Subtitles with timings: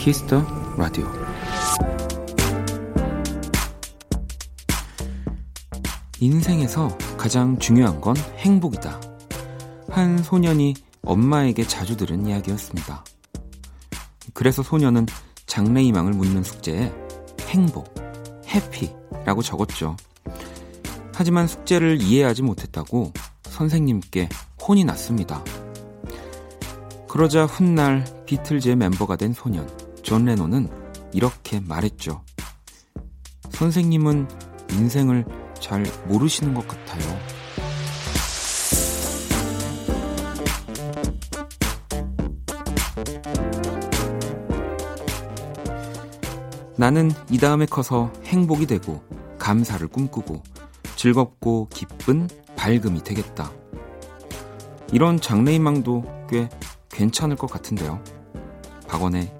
[0.00, 0.42] Kiss the
[0.78, 1.06] Radio
[6.20, 8.98] 인생에서 가장 중요한 건 행복이다.
[9.90, 10.72] 한 소년이
[11.02, 13.04] 엄마에게 자주 들은 이야기였습니다.
[14.32, 15.04] 그래서 소년은
[15.44, 16.90] 장래희망을 묻는 숙제에
[17.48, 17.94] 행복,
[18.46, 19.98] happy라고 적었죠.
[21.14, 24.30] 하지만 숙제를 이해하지 못했다고 선생님께
[24.66, 25.44] 혼이 났습니다.
[27.06, 29.68] 그러자 훗날 비틀즈의 멤버가 된 소년
[30.10, 30.68] 존 레논은
[31.12, 32.24] 이렇게 말했죠.
[33.50, 34.26] 선생님은
[34.72, 35.24] 인생을
[35.54, 37.16] 잘 모르시는 것 같아요.
[46.76, 49.04] 나는 이 다음에 커서 행복이 되고
[49.38, 50.42] 감사를 꿈꾸고
[50.96, 53.52] 즐겁고 기쁜 밝음이 되겠다.
[54.92, 56.48] 이런 장래희망도 꽤
[56.88, 58.02] 괜찮을 것 같은데요.
[58.88, 59.39] 박원의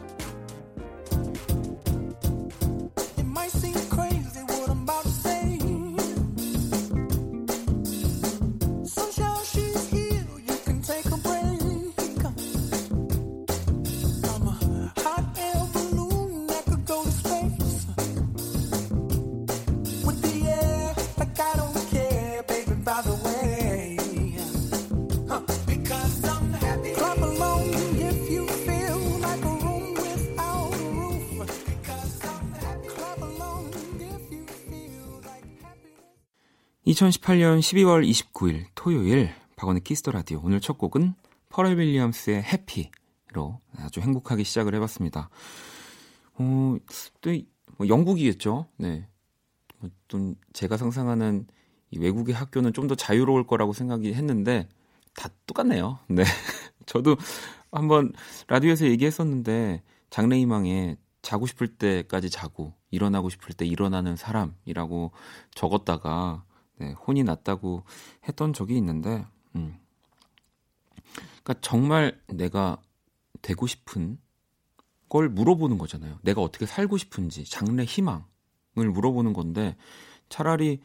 [36.91, 41.13] 2018년 12월 29일 토요일 박원의 Kiss the Radio 오늘 첫 곡은
[41.49, 45.29] 퍼렐 윌리엄스의 Happy로 아주 행복하게 시작을 해봤습니다.
[46.35, 46.77] 어,
[47.21, 47.31] 또
[47.81, 48.67] 뭐 영국이겠죠.
[48.77, 49.07] 네.
[49.79, 51.47] 뭐좀 제가 상상하는
[51.89, 54.69] 이 외국의 학교는 좀 더 자유로울 거라고 생각이 했는데
[55.15, 55.97] 다 똑같네요.
[56.07, 56.23] 네.
[56.85, 57.17] 저도
[57.71, 58.13] 한번
[58.47, 59.81] 라디오에서 얘기했었는데
[60.11, 65.11] 장래희망에 자고 싶을 때까지 자고 일어나고 싶을 때 일어나는 사람이라고
[65.55, 66.43] 적었다가
[66.81, 67.83] 네, 혼이 났다고
[68.27, 69.23] 했던 적이 있는데,
[69.55, 69.77] 음.
[71.43, 72.81] 그러니까 정말 내가
[73.43, 74.17] 되고 싶은
[75.07, 76.17] 걸 물어보는 거잖아요.
[76.23, 78.23] 내가 어떻게 살고 싶은지, 장래 희망을
[78.75, 79.77] 물어보는 건데,
[80.29, 80.81] 차라리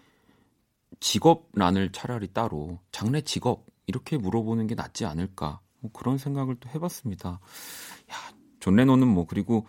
[1.00, 5.60] 직업란을 차라리 따로, 장래 직업, 이렇게 물어보는 게 낫지 않을까.
[5.80, 7.30] 뭐 그런 생각을 또 해봤습니다.
[7.30, 8.16] 야,
[8.60, 9.66] 존 레논은 뭐, 그리고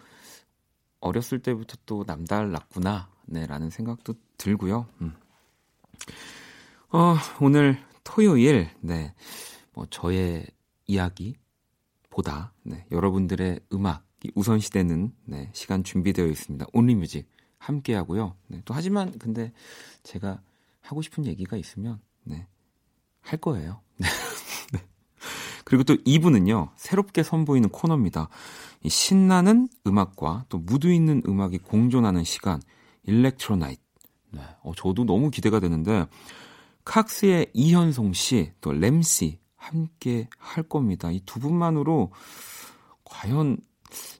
[0.99, 3.09] 어렸을 때부터 또 남달랐구나.
[3.27, 4.87] 네, 라는 생각도 들고요.
[5.01, 5.15] 음.
[6.89, 9.13] 어, 오늘 토요일, 네.
[9.73, 10.47] 뭐, 저의
[10.85, 12.85] 이야기보다, 네.
[12.91, 15.49] 여러분들의 음악이 우선시되는, 네.
[15.53, 16.65] 시간 준비되어 있습니다.
[16.73, 18.35] 온리 뮤직 함께 하고요.
[18.47, 18.61] 네.
[18.65, 19.51] 또, 하지만, 근데
[20.03, 20.41] 제가
[20.81, 22.47] 하고 싶은 얘기가 있으면, 네.
[23.19, 23.81] 할 거예요.
[23.97, 24.07] 네.
[24.73, 24.79] 네.
[25.65, 28.29] 그리고 또 2부는요, 새롭게 선보이는 코너입니다.
[28.83, 32.61] 이 신나는 음악과 또 무드 있는 음악이 공존하는 시간,
[33.03, 33.86] Electro Night.
[34.31, 34.41] 네.
[34.63, 36.05] 어, 저도 너무 기대가 되는데,
[36.85, 41.11] 칵스의 이현송 씨, 또 램 씨 함께 할 겁니다.
[41.11, 42.11] 이 두 분만으로
[43.03, 43.57] 과연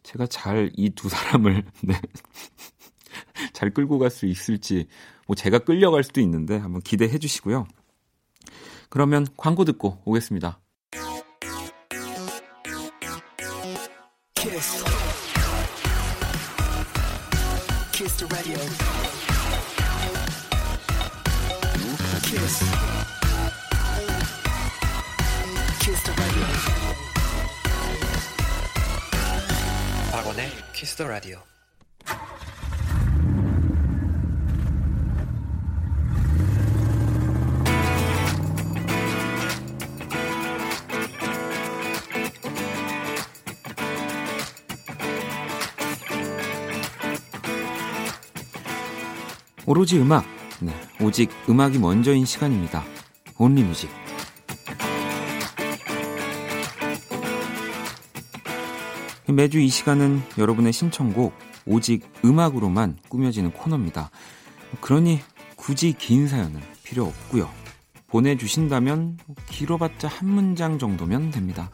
[0.03, 1.94] 제가 잘 이 두 사람을 네.
[3.53, 4.88] 잘 끌고 갈 수 있을지
[5.28, 7.67] 뭐 제가 끌려갈 수도 있는데 한번 기대해 주시고요.
[8.90, 10.59] 그러면 광고 듣고 오겠습니다.
[31.17, 31.39] Radio.
[49.66, 50.25] 오로지 음악
[50.61, 52.84] 네, 오직 음악이 먼저인 시간입니다.
[53.37, 54.06] 온리 뮤직.
[59.37, 61.31] 매주 이 시간은 여러분의 신청곡
[61.67, 64.09] 오직 음악으로만 꾸며지는 코너입니다.
[64.81, 65.19] 그러니
[65.55, 67.47] 굳이 긴 사연은 필요 없고요.
[68.07, 71.69] 보내주신다면 길어봤자 한 문장 정도면 됩니다.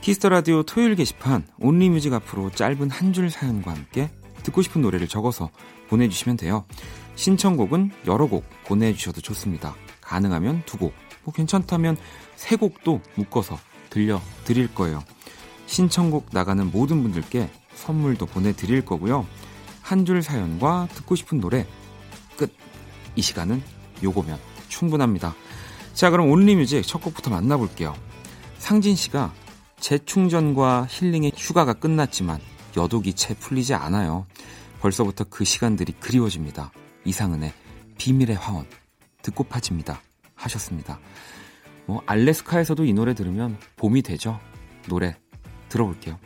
[0.00, 4.10] Kiss the Radio 토요일 게시판 Only Music 앞으로 짧은 한 줄 사연과 함께
[4.42, 5.48] 듣고 싶은 노래를 적어서
[5.90, 6.64] 보내주시면 돼요.
[7.14, 9.76] 신청곡은 여러 곡 보내주셔도 좋습니다.
[10.00, 11.96] 가능하면 두 곡, 뭐 괜찮다면
[12.34, 13.60] 세 곡도 묶어서
[13.90, 15.04] 들려드릴 거예요.
[15.70, 19.24] 신청곡 나가는 모든 분들께 선물도 보내드릴 거고요.
[19.80, 21.64] 한 줄 사연과 듣고 싶은 노래
[22.36, 22.52] 끝.
[23.14, 23.62] 이 시간은
[24.02, 24.36] 요거면
[24.68, 25.34] 충분합니다.
[25.94, 27.94] 자, 그럼 온리뮤직 첫 곡부터 만나볼게요.
[28.58, 29.32] 상진 씨가
[29.78, 32.40] 재충전과 힐링의 휴가가 끝났지만
[32.76, 34.26] 여독이 채 풀리지 않아요.
[34.80, 36.72] 벌써부터 그 시간들이 그리워집니다.
[37.04, 37.52] 이상은의
[37.96, 38.66] 비밀의 화원
[39.22, 40.02] 듣고 파집니다.
[40.34, 40.98] 하셨습니다.
[41.86, 44.40] 뭐 알래스카에서도 이 노래 들으면 봄이 되죠.
[44.88, 45.16] 노래
[45.70, 46.18] 들어볼게요.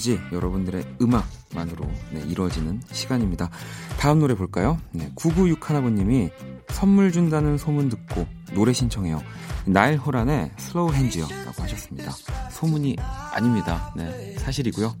[0.00, 3.50] Only Music 여러분들의 음악만으로 네, 이루어지는 시간입니다.
[3.98, 4.78] 다음 노래 볼까요?
[4.92, 6.30] 네, 9961번님이
[6.70, 9.22] 선물 준다는 소문 듣고 노래 신청해요.
[9.66, 12.12] 나일 호란의 Slow Hands요 라고 하셨습니다.
[12.50, 12.96] 소문이
[13.32, 13.92] 아닙니다.
[13.94, 14.96] 네, 사실이고요.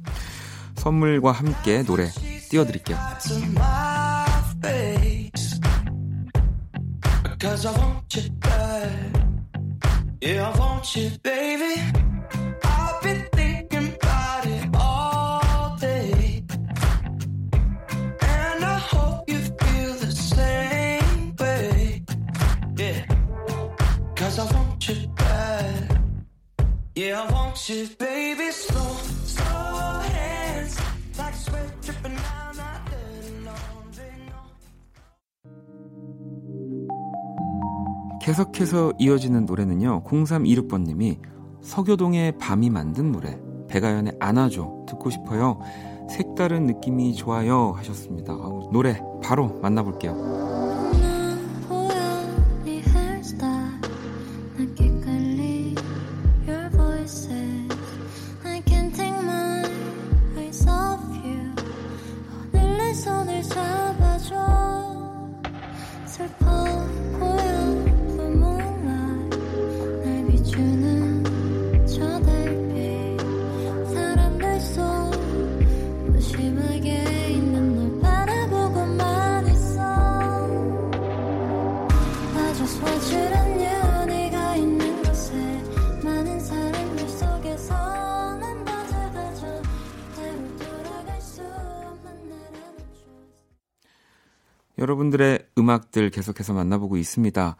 [0.76, 2.08] 선물과 함께 노래
[2.50, 2.98] 띄워드릴게요.
[7.40, 9.20] Cause I want you bad.
[10.20, 12.09] Yeah, I want you, baby.
[38.22, 40.04] 계속해서 이어지는 노래는요.
[40.04, 41.18] 0326번님이
[41.62, 43.38] 서교동의 밤이 만든 노래
[43.68, 45.58] 배가연의 안아줘 듣고 싶어요.
[46.08, 48.32] 색다른 느낌이 좋아요 하셨습니다.
[48.72, 50.39] 노래 바로 만나볼게요.
[94.90, 97.56] 여러분들의 음악들 계속해서 만나보고 있습니다.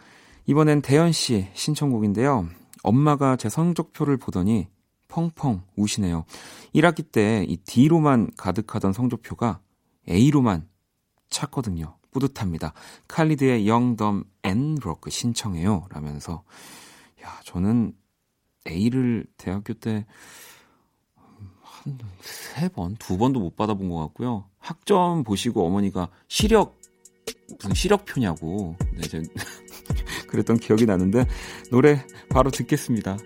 [0.47, 2.49] 이번엔 대현 씨 신청곡인데요.
[2.83, 4.67] 엄마가 제 성적표를 보더니
[5.07, 6.25] 펑펑 우시네요.
[6.75, 9.61] 1학기 때 이 D로만 가득하던 성적표가
[10.09, 10.69] A로만
[11.29, 11.97] 찼거든요.
[12.11, 12.73] 뿌듯합니다.
[13.07, 15.87] 칼리드의 Young Dumb and Broke 신청해요.
[15.91, 16.43] 라면서
[17.23, 17.93] 야, 저는
[18.67, 20.05] A를 대학교 때
[21.63, 24.45] 한 세 번, 두 번도 못 받아본 것 같고요.
[24.59, 26.80] 학점 보시고 어머니가 시력
[27.59, 29.19] 무슨 시력표냐고 네, 저,
[30.29, 31.27] 그랬던 기억이 나는데
[31.71, 33.19] 노래 바로 듣겠습니다.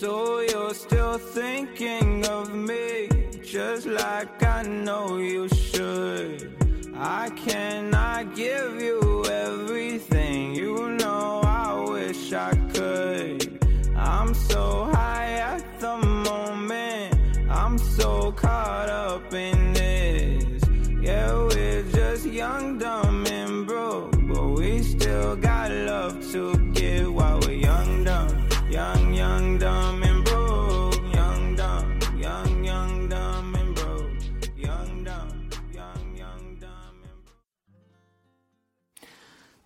[0.00, 3.08] So you're still thinking of me
[3.42, 6.50] just like I know you should.
[6.94, 9.89] I cannot give you everything.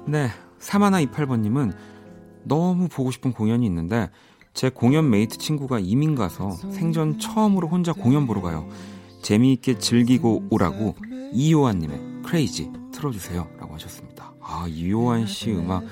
[0.07, 0.29] 네,
[0.61, 1.75] 3128번님은
[2.45, 4.11] 너무 보고 싶은 공연이 있는데
[4.53, 8.69] 제 공연 mate 친구가 이민 가서 생전 처음으로 혼자 공연 보러 가요.
[9.23, 10.95] 재미있게 즐기고 오라고
[11.33, 13.49] 이요한님의 Crazy 틀어주세요.
[13.59, 14.33] 라고 하셨습니다.
[14.41, 15.85] 아, 이요한 씨 음악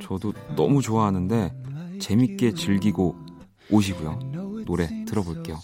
[0.00, 1.52] 저도 너무 좋아하는데
[2.00, 3.16] 재밌게 즐기고
[3.70, 4.18] 오시고요.
[4.64, 5.58] 노래 들어볼게요.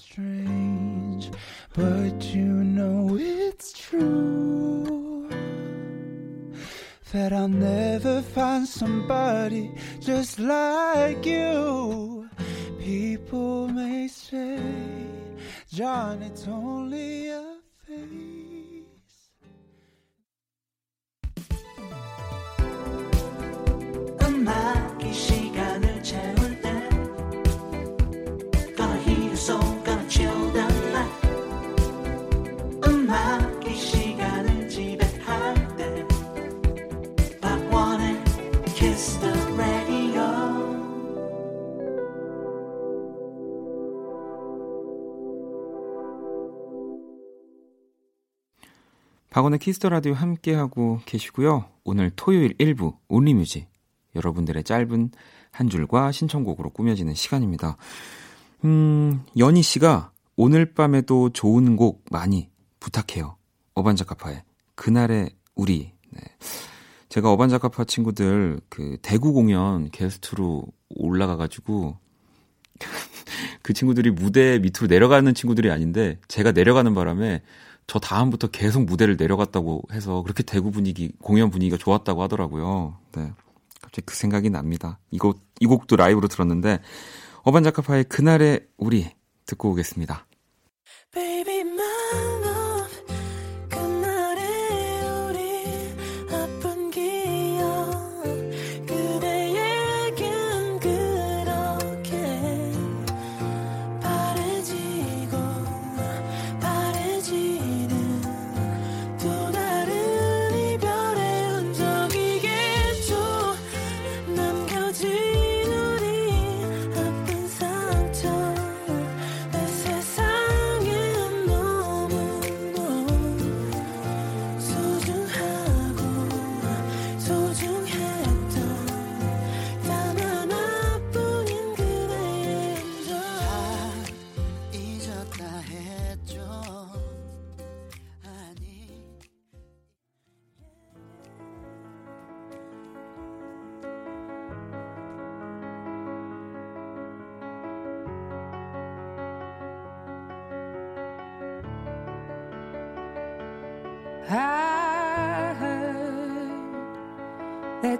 [1.74, 5.01] But you know it's true
[7.11, 12.29] That I'll never find somebody just like you
[12.79, 14.59] People may say
[15.69, 17.43] John, it's only a
[17.85, 18.85] face.
[24.21, 26.40] 음악이 시간을 채울
[49.32, 51.64] 박원의 Kiss the Radio 함께하고 계시고요.
[51.84, 53.66] 오늘 토요일 1부 Only Music
[54.14, 55.10] 여러분들의 짧은
[55.50, 57.78] 한 줄과 신청곡으로 꾸며지는 시간입니다.
[58.66, 63.36] 음, 연희 씨가 오늘 밤에도 좋은 곡 많이 부탁해요.
[63.74, 64.42] 어반자카파의
[64.74, 65.92] 그날의 우리.
[66.10, 66.20] 네.
[67.08, 71.96] 제가 어반자카파 친구들 그 대구 공연 게스트로 올라가가지고
[73.62, 77.40] 그 친구들이 무대 밑으로 내려가는 친구들이 아닌데 제가 내려가는 바람에
[77.86, 82.96] 저 다음부터 계속 무대를 내려갔다고 해서 그렇게 대구 분위기 공연 분위기가 좋았다고 하더라고요.
[83.16, 83.32] 네.
[83.80, 84.98] 갑자기 그 생각이 납니다.
[85.10, 86.80] 이곡 이 곡도 라이브로 들었는데
[87.42, 89.10] 어반자카파의 그날의 우리
[89.46, 90.26] 듣고 오겠습니다.
[91.12, 91.64] Baby,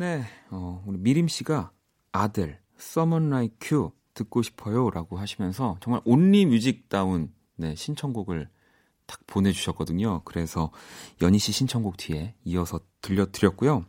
[0.00, 1.72] 네, 어, 우리 미림 씨가
[2.10, 8.48] 아델, Someone Like You 듣고 싶어요 라고 하시면서 정말 Only Music다운 네, 신청곡을
[9.04, 10.22] 딱 보내주셨거든요.
[10.24, 10.70] 그래서
[11.20, 13.84] 연희 씨 신청곡 뒤에 이어서 들려드렸고요.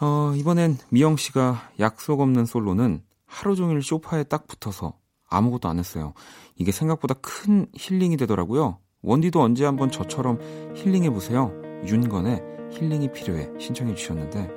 [0.00, 4.96] 어, 이번엔 미영 씨가 약속 없는 솔로는 하루 종일 쇼파에 딱 붙어서
[5.28, 6.14] 아무것도 안 했어요.
[6.54, 8.78] 이게 생각보다 큰 힐링이 되더라고요.
[9.02, 10.38] 원디도 언제 한번 저처럼
[10.76, 11.50] 힐링해 보세요.
[11.84, 14.50] 윤건의 힐링이 필요해 신청해 주셨는데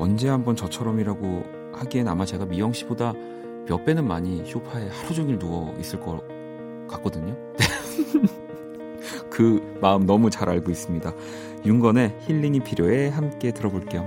[0.00, 3.12] 언제 한번 저처럼이라고 하기엔 아마 제가 미영 씨보다
[3.66, 6.22] 몇 배는 많이 쇼파에 하루 종일 누워 있을 것
[6.88, 7.36] 같거든요.
[9.28, 11.12] 그 마음 너무 잘 알고 있습니다.
[11.66, 14.02] 윤건의 힐링이 필요해 함께 들어볼게요.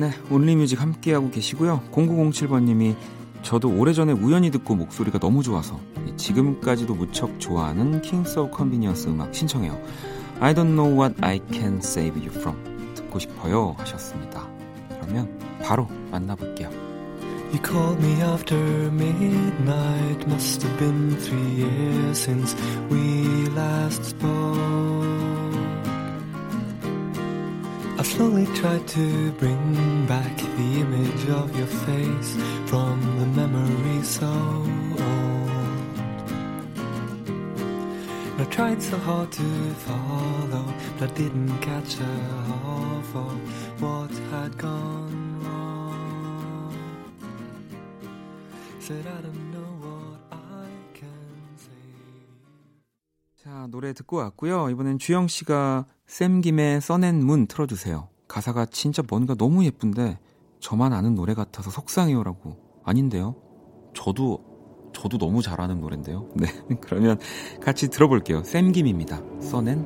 [0.00, 1.82] 네, only music 함께하고 계시고요.
[1.92, 2.96] 0907번님이
[3.42, 5.78] 저도 오래전에 우연히 듣고 목소리가 너무 좋아서
[6.16, 9.78] 지금까지도 무척 좋아하는 Kings of Convenience 음악 신청해요.
[10.40, 12.56] I don't know what I can save you from
[12.94, 14.48] 듣고 싶어요 하셨습니다.
[15.02, 16.70] 그러면 바로 만나볼게요.
[17.52, 18.56] You called me after
[18.90, 22.56] midnight Must have been three years since
[22.88, 24.99] we last spoke
[28.20, 32.36] Slowly tried to bring back the image of your face
[32.66, 35.50] from the memory so old.
[38.38, 39.42] I tried so hard to
[39.86, 40.66] follow,
[40.98, 46.74] but I didn't catch a half of what had gone wrong.
[48.80, 51.72] Said I don't know what I can say.
[53.42, 54.68] 자, 노래 듣고 왔고요.
[54.68, 58.09] 이번엔 주영 씨가 샘 김의 써낸 문 틀어주세요.
[58.30, 60.20] 가사가 진짜 뭔가 너무 예쁜데
[60.60, 62.56] 저만 아는 노래 같아서 속상해요라고.
[62.84, 63.34] 아닌데요?
[63.92, 64.38] 저도
[64.92, 66.28] 저도 너무 잘하는 노래인데요.
[66.34, 66.46] 네,
[66.80, 67.18] 그러면
[67.60, 68.44] 같이 들어볼게요.
[68.44, 69.20] 샘 김입니다.
[69.40, 69.84] 써낸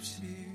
[0.00, 0.49] 문.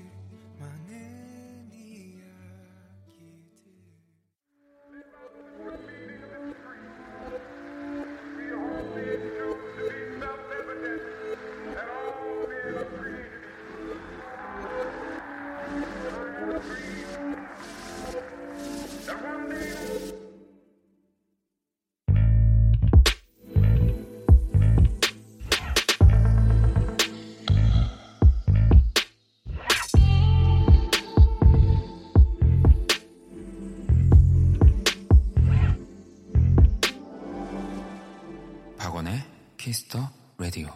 [39.66, 39.98] Kiss the
[40.38, 40.68] Radio.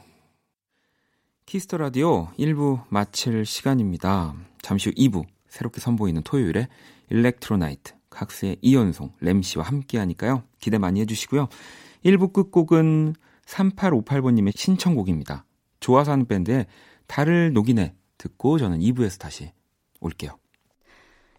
[1.46, 4.34] Kiss the Radio 1부 마칠 시간입니다.
[4.62, 6.66] 잠시 후 2부 새롭게 선보이는 토요일에
[7.08, 10.42] Electro Night 칵스의 이현송 램씨와 함께 하니까요.
[10.58, 11.46] 기대 많이 해주시고요.
[12.04, 13.14] 1부 끝곡은
[13.46, 15.44] 3858번님의 신청곡입니다.
[15.78, 16.66] 좋아서 하는 밴드의
[17.06, 19.52] 달을 녹이네 듣고 저는 2부에서 다시
[20.00, 20.36] 올게요.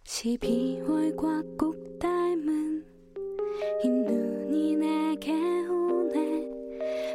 [0.06, 2.86] 12월과 꼭 닮은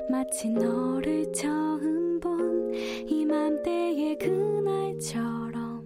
[0.08, 2.72] 마치 너를 처음 본
[3.08, 5.84] 이맘때의 그날처럼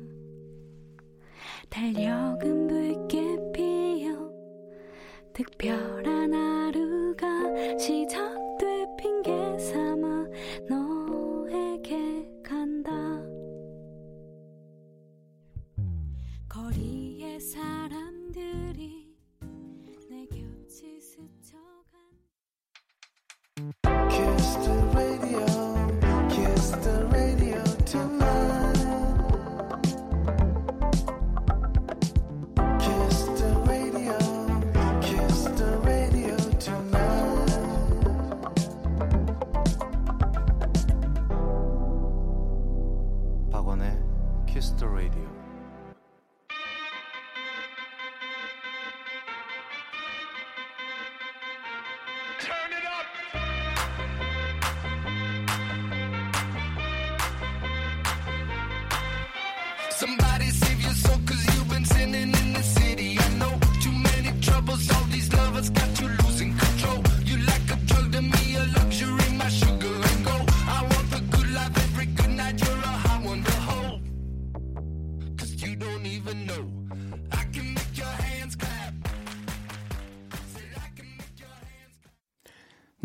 [1.69, 4.31] 달력은 붉게 피어
[5.33, 7.29] 특별한 하루가
[7.79, 8.40] 시작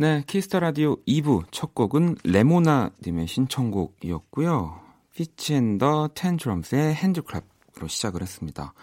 [0.06, 4.80] 네, Kiss the Radio 2부 첫 곡은 레모나 님의 신청곡이었고요.
[5.16, 8.76] 피치앤더 텐드럼스의 핸드클랩으로 시작을 했습니다.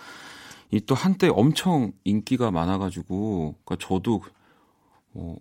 [0.73, 4.21] 이 또 한때 엄청 인기가 많아가지고, 그러니까 저도
[5.15, 5.37] 어,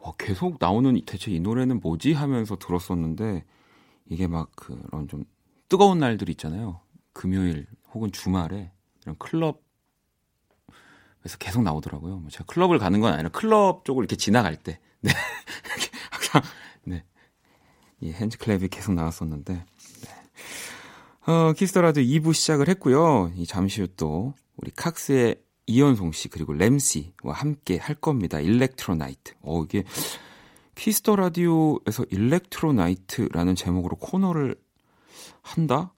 [0.00, 3.44] 와, 계속 나오는 대체 이 노래는 뭐지 하면서 들었었는데
[4.06, 5.24] 이게 막 그런 좀
[5.68, 6.80] 뜨거운 날들 있잖아요.
[7.12, 9.60] 금요일 혹은 주말에 이런 클럽에서
[11.38, 12.16] 계속 나오더라고요.
[12.16, 15.10] 뭐 제가 클럽을 가는 건 아니라 클럽 쪽을 이렇게 지나갈 때 네.
[16.10, 16.42] 항상,
[16.84, 17.04] 네.
[18.00, 21.32] 이 HandClap이 계속 나왔었는데, 네.
[21.32, 23.32] 어, Kiss the Radio 2부 시작을 했고요.
[23.36, 25.36] 이 잠시 후 또, 우리 칵스의
[25.66, 28.40] 이현송 씨, 그리고 램 씨와 함께 할 겁니다.
[28.40, 29.34] Electro Night.
[29.42, 29.84] 어, 이게,
[30.74, 34.56] Kiss the Radio에서 Electro Night라는 제목으로 코너를
[35.42, 35.92] 한다?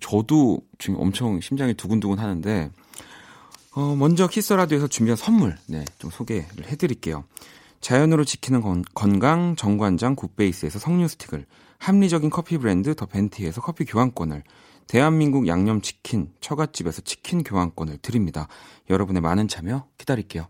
[0.00, 2.70] 저도 지금 엄청 심장이 두근두근 하는데,
[3.72, 7.24] 어, 먼저 Kiss the Radio에서 준비한 선물, 네, 좀 소개를 해드릴게요.
[7.80, 11.46] 자연으로 지키는 건, 건강 정관장 굿베이스에서 석류 스틱을,
[11.78, 14.42] 합리적인 커피 브랜드 더 벤티에서 커피 교환권을,
[14.86, 18.48] 대한민국 양념치킨 처갓집에서 치킨 교환권을 드립니다.
[18.88, 20.48] 여러분의 많은 참여 기다릴게요.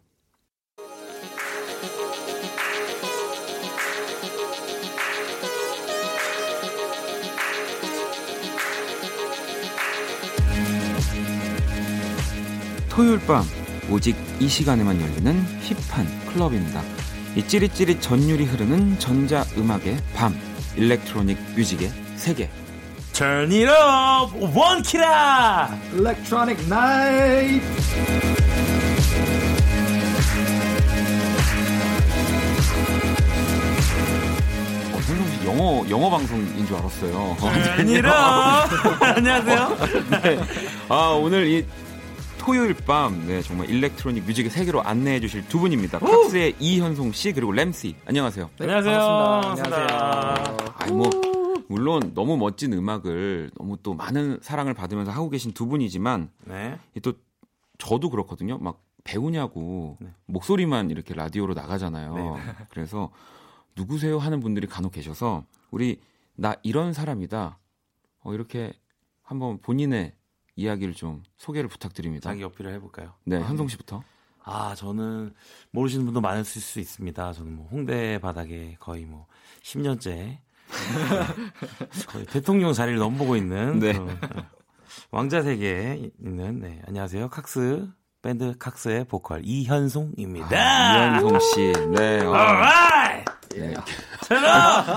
[12.90, 13.44] 토요일 밤
[13.90, 16.95] 오직 이 시간에만 열리는 힙한 클럽입니다.
[17.36, 20.34] 이 찌릿찌릿 전율이 흐르는 전자 음악의 밤,
[20.74, 22.48] 일렉트로닉 뮤직의 세계.
[23.12, 25.68] Turn it up, one kira.
[25.94, 27.62] Electronic night.
[34.92, 34.98] 어,
[35.46, 37.36] 영어 영어 방송인 줄 알았어요.
[37.38, 39.04] Turn it up.
[39.04, 39.76] 안녕하세요.
[40.22, 40.38] 네.
[40.88, 41.66] 아 오늘 이
[42.46, 45.98] 토요일 밤, 네, 정말 일렉트로닉 뮤직의 세계로 안내해 주실 두 분입니다.
[45.98, 47.96] 칵스의 이현송 씨, 그리고 램씨.
[48.06, 48.50] 안녕하세요.
[48.60, 48.98] 네, 안녕하세요.
[49.00, 49.76] 반갑습니다.
[49.76, 50.74] 안녕하세요.
[50.76, 51.10] 아니, 뭐,
[51.68, 56.78] 물론 너무 멋진 음악을 너무 또 많은 사랑을 받으면서 하고 계신 두 분이지만, 네.
[57.02, 57.14] 또
[57.78, 58.58] 저도 그렇거든요.
[58.58, 60.12] 막 배우냐고 네.
[60.26, 62.14] 목소리만 이렇게 라디오로 나가잖아요.
[62.14, 62.42] 네.
[62.70, 63.10] 그래서
[63.74, 66.00] 누구세요 하는 분들이 간혹 계셔서 우리
[66.36, 67.58] 나 이런 사람이다.
[68.20, 68.72] 어, 이렇게
[69.24, 70.12] 한번 본인의
[70.56, 72.30] 이야기를 좀 소개를 부탁드립니다.
[72.30, 73.12] 자기 어필을 해볼까요?
[73.24, 74.02] 네, 현송 씨부터.
[74.42, 75.34] 아, 저는
[75.70, 77.32] 모르시는 분도 많으실 수 있습니다.
[77.32, 79.26] 저는 뭐 홍대 바닥에 거의 뭐
[79.62, 80.38] 10년째
[82.08, 83.92] 거의 대통령 자리를 넘보고 있는 네.
[83.92, 84.18] 네.
[85.10, 87.28] 왕자 세계에 있는 네, 안녕하세요.
[87.28, 87.88] 칵스
[88.22, 91.10] 밴드 칵스의 보컬 이현송입니다.
[91.10, 91.72] 이현송 씨.
[91.94, 92.24] 네.
[92.24, 92.34] 어,
[93.62, 93.92] Alright!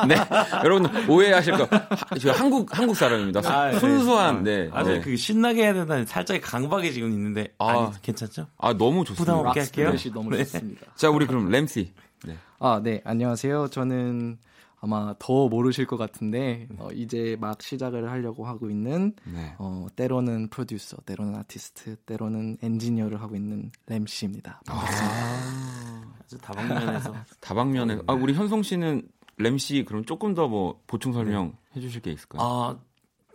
[0.08, 0.15] 네.
[0.15, 0.15] 네.
[0.63, 1.63] 여러분 오해하실 거.
[1.65, 3.41] 하- 저 한국 한국 사람입니다.
[3.41, 3.80] 수- 아, 네.
[3.80, 4.69] 순수한 네.
[4.72, 5.02] 아주 네.
[5.02, 7.67] 그 신나게 해야 된다는 살짝 강박이 지금 있는데 아.
[7.69, 8.48] 아, 니 괜찮죠?
[8.58, 9.34] 아, 너무 좋습니다.
[9.34, 9.86] 부담 없게 할게요.
[9.91, 10.38] 락스플래시 너무 네.
[10.43, 10.86] 좋습니다.
[10.95, 11.93] 자, 우리 그럼 램씨.
[12.26, 12.36] 네.
[12.60, 13.02] 아, 네.
[13.06, 13.69] 안녕하세요.
[13.69, 14.38] 저는
[14.82, 19.54] 아마 더 모르실 것 같은데 어, 이제 막 시작을 하려고 하고 있는 네.
[19.58, 24.62] 어, 때로는 프로듀서, 때로는 아티스트, 때로는 엔지니어를 하고 있는 램 씨입니다.
[24.67, 25.88] 아주 다
[26.37, 32.01] 방면에서 다방면에 아, 우리 현송 씨는 램씨 그럼 조금 더 뭐 보충 설명 해 주실
[32.01, 32.41] 게 있을까요?
[32.41, 32.79] 아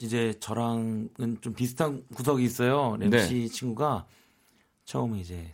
[0.00, 1.09] 이제 저랑은
[1.40, 2.96] 좀 비슷한 구석이 있어요.
[2.98, 3.48] 램씨 네.
[3.48, 4.07] 친구가
[4.85, 5.52] 처음에 이제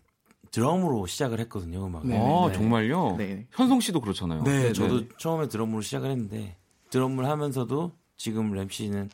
[0.50, 1.86] 드럼으로 시작을 했거든요.
[1.86, 2.06] 음악.
[2.06, 2.54] 네, 아, 네.
[2.54, 3.16] 정말요?
[3.16, 3.46] 네.
[3.52, 4.42] 현송 씨도 그렇잖아요.
[4.42, 6.56] 네, 저도 처음에 드럼으로 시작을 했는데
[6.90, 9.08] 드럼을 하면서도 지금 램씨는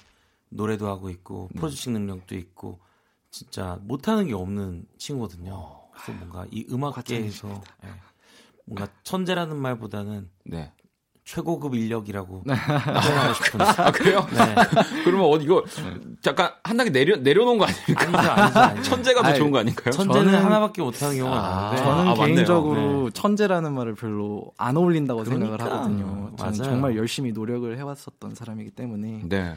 [0.48, 1.58] 노래도 하고 있고 네.
[1.60, 2.78] 프로듀싱 능력도 있고
[3.30, 5.80] 진짜 못하는 게 없는 친구거든요.
[5.92, 7.48] 그래서 뭔가 이 음악계에서
[7.84, 7.88] 예,
[8.66, 10.72] 뭔가 천재라는 말보다는 네.
[11.24, 13.61] 최고급 인력이라고 표현하고 싶은.
[13.61, 14.24] 아, 그래요?
[14.31, 14.55] 네.
[15.02, 15.64] 그러면 어디 이거
[16.20, 18.05] 잠깐 한 단계 내려 내려놓은 거 아닙니까?
[18.07, 18.83] 아니죠, 아니죠, 아니죠.
[18.90, 19.90] 천재가 더 아니, 좋은 거 아닐까요?
[19.90, 22.14] 천재는 저는- 하나밖에 못하는 경우가 아, 많은데 저는 아.
[22.26, 25.46] 개인적으로 천재라는 말을 별로 안 어울린다고 그러니까.
[25.48, 26.07] 생각을 하거든요.
[26.37, 26.62] 저는 맞아요.
[26.62, 29.57] 정말 열심히 노력을 해왔었던 사람이기 때문에 네.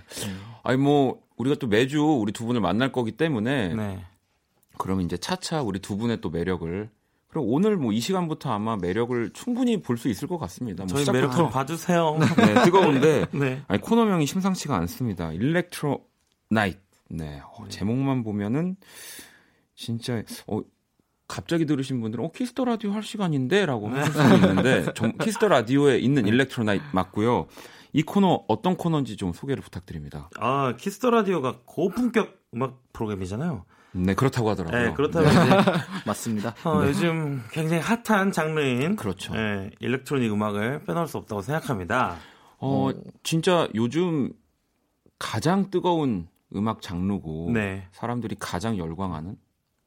[0.64, 4.04] 아니 뭐 우리가 또 매주 우리 두 분을 만날 거기 때문에 네.
[4.80, 6.90] 그러면 이제 차차 우리 두 분의 또 매력을
[7.30, 10.86] 그럼 오늘 뭐 이 시간부터 아마 매력을 충분히 볼 수 있을 것 같습니다.
[10.86, 12.18] 뭐 저희 매력 좀 봐주세요.
[12.38, 13.62] 네, 뜨거운데 네.
[13.68, 15.32] 아니 코너명이 심상치가 않습니다.
[15.34, 16.04] Electro
[16.50, 16.80] Night.
[17.10, 17.42] 네.
[17.44, 18.76] 어, 제목만 보면은
[19.76, 20.62] 진짜 어
[21.28, 25.48] 갑자기 들으신 분들은 어 Kiss the Radio 할 시간인데라고 하실 수 있는데 정, Kiss the
[25.48, 27.48] Radio에 있는 Electro Night 맞고요.
[27.94, 30.30] 이 코너 어떤 코너인지 좀 소개를 부탁드립니다.
[30.40, 33.66] 아 Kiss the Radio가 고품격 음악 프로그램이잖아요.
[33.92, 34.82] 네, 그렇다고 하더라고요.
[34.90, 35.32] 네, 그렇다고 네.
[35.32, 35.72] 이제
[36.06, 36.56] 맞습니다.
[36.64, 39.34] 어, 요즘 굉장히 핫한 장르인 그렇죠.
[39.34, 42.18] 네, electronic 음악을 빼놓을 수 없다고 생각합니다.
[42.60, 42.90] 어,
[43.24, 44.32] 진짜 요즘
[45.18, 49.38] 가장 뜨거운 음악 장르고 네, 사람들이 가장 열광하는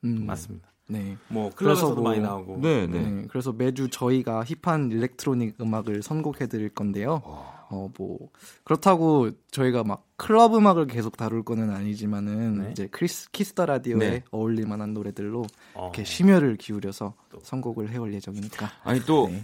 [0.04, 0.68] 음, 맞습니다.
[0.88, 1.16] 네.
[1.28, 2.58] 뭐 그래서 클럽에서도 뭐- 많이 나오고.
[2.60, 3.00] 네, 네.
[3.02, 7.22] 네, 그래서 매주 저희가 hip한 electronic 음악을 선곡해 드릴 건데요.
[7.24, 7.61] 어.
[7.72, 8.28] 어, 뭐
[8.64, 12.70] 그렇다고 저희가 막 클럽 음악을 계속 다룰 거는 아니지만은 네.
[12.70, 14.24] 이제 크리스 Kiss the Radio에 네.
[14.30, 18.70] 어울릴 만한 노래들로 어, 이렇게 심혈을 기울여서 선곡을 해올 예정이니까.
[18.84, 19.42] 아니 또 네.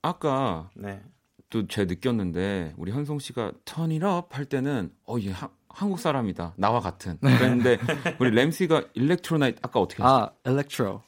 [0.00, 1.02] 아까 네.
[1.50, 5.32] 또 제가 느꼈는데 우리 현송 씨가 turn it up 할 때는 어얘
[5.68, 7.78] 한국 사람이다 나와 같은 그랬는데
[8.20, 10.24] 우리 램 씨가 Electro Night 아까 어떻게 하셨어요?
[10.24, 11.02] 아, electro.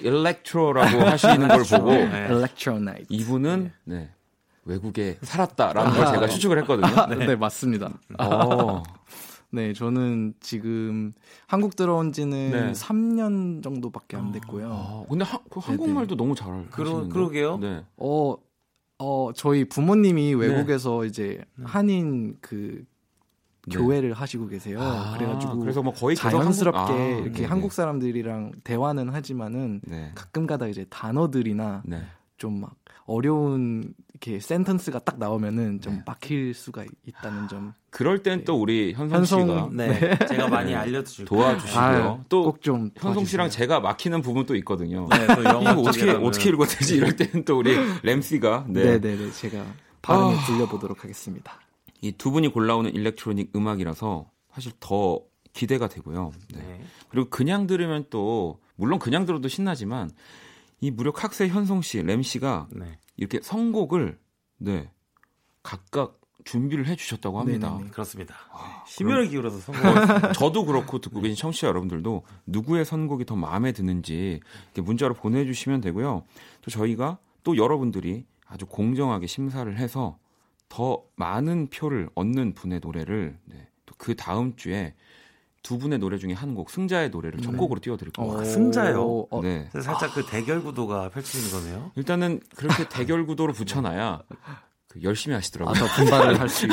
[0.00, 2.26] electro라고 하시는 걸 보고 네.
[2.30, 3.06] 엘렉트로 나이트.
[3.08, 4.10] 이분은 네
[4.64, 6.86] 외국에 살았다라는 걸 제가 추측을 했거든요.
[7.26, 7.36] 네.
[7.36, 7.90] 맞습니다.
[8.18, 8.82] 어,
[9.50, 11.12] 네, 저는 지금
[11.46, 12.72] 한국 들어온 지는 네.
[12.72, 14.70] 3년 정도밖에 안 됐고요.
[14.72, 17.08] 아, 근데 하, 그 한국말도 너무 잘 그러-.
[17.08, 17.58] 그러게요.
[17.58, 17.84] 네.
[17.96, 18.36] 어,
[18.98, 22.84] 어, 저희 부모님이 외국에서 이제 한인 그
[23.66, 23.76] 네.
[23.76, 24.80] 교회를 하시고 계세요.
[24.80, 27.44] 아, 그래가지고 그래서 뭐 거의 자연스럽게 한국- 아, 이렇게.
[27.44, 30.12] 한국 사람들이랑 대화는 하지만은 네.
[30.14, 32.02] 가끔가다 이제 단어들이나 네.
[32.42, 32.74] 좀 막
[33.06, 36.02] 어려운 이렇게 센텐스가 딱 나오면은 좀 네.
[36.06, 40.16] 막힐 수가 있다는 점 그럴 땐 또 우리 현성 현성- 씨가 네.
[40.28, 40.76] 제가 많이 네.
[40.76, 41.26] 알려드릴게요.
[41.26, 42.24] 도와주시고요.
[42.28, 45.08] 또 꼭좀 현성 씨랑 제가 막히는 부분 또 있거든요.
[45.10, 46.10] 네, 또 영어 이거 어떻게.
[46.10, 46.96] 어떻게 읽어야 되지?
[46.96, 49.00] 이럴 때는 또 우리 램 씨가 네, 네.
[49.00, 49.30] 네, 네.
[49.32, 49.64] 제가
[50.02, 50.46] 발음을 아.
[50.46, 51.58] 들려보도록 하겠습니다.
[52.00, 55.20] 이 두 분이 골라오는 일렉트로닉 음악이라서 사실 더
[55.52, 56.32] 기대가 되고요.
[56.54, 56.60] 네.
[56.60, 56.80] 네.
[57.08, 60.10] 그리고 그냥 들으면 또 물론 그냥 들어도 신나지만
[60.82, 62.98] 이 무려 학생 현성 씨, 램 씨가 네.
[63.16, 64.18] 이렇게 선곡을
[64.58, 64.90] 네
[65.62, 67.70] 각각 준비를 해주셨다고 합니다.
[67.70, 67.90] 네네네.
[67.90, 68.34] 그렇습니다.
[68.52, 70.32] 아, 심혈을 기울여서 성공.
[70.34, 74.40] 저도 그렇고 듣고 계신 청취자 여러분들도 누구의 선곡이 더 마음에 드는지
[74.74, 76.24] 이렇게 문자로 보내주시면 되고요.
[76.62, 80.18] 또 저희가 또 여러분들이 아주 공정하게 심사를 해서
[80.68, 84.94] 더 많은 표를 얻는 분의 노래를 네, 또 그 다음 주에
[85.62, 88.40] 두 분의 노래 중에 한 곡 승자의 노래를 첫 곡으로 띄워드릴 겁니다.
[88.40, 89.26] 어, 승자요?
[89.30, 89.68] 어, 네.
[89.72, 91.92] 살짝 그 대결 구도가 펼쳐지는 거네요.
[91.96, 94.22] 일단은 그렇게 대결 구도로 붙여놔야
[94.88, 95.74] 그 열심히 아, 하시더라고요.
[95.74, 96.70] 더 분발을 할 수 있.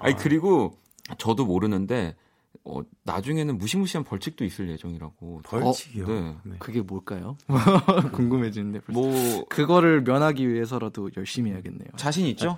[0.00, 0.78] 아니 그리고
[1.18, 2.16] 저도 모르는데
[2.64, 5.42] 어, 나중에는 무시무시한 벌칙도 있을 예정이라고.
[5.44, 6.06] 벌칙이요.
[6.06, 6.36] 네.
[6.44, 6.56] 네.
[6.58, 7.36] 그게 뭘까요?
[8.12, 8.80] 궁금해지는데.
[8.80, 8.98] 벌써.
[9.00, 11.88] 뭐 그거를 면하기 위해서라도 열심히 해야겠네요.
[11.96, 12.56] 자신 있죠?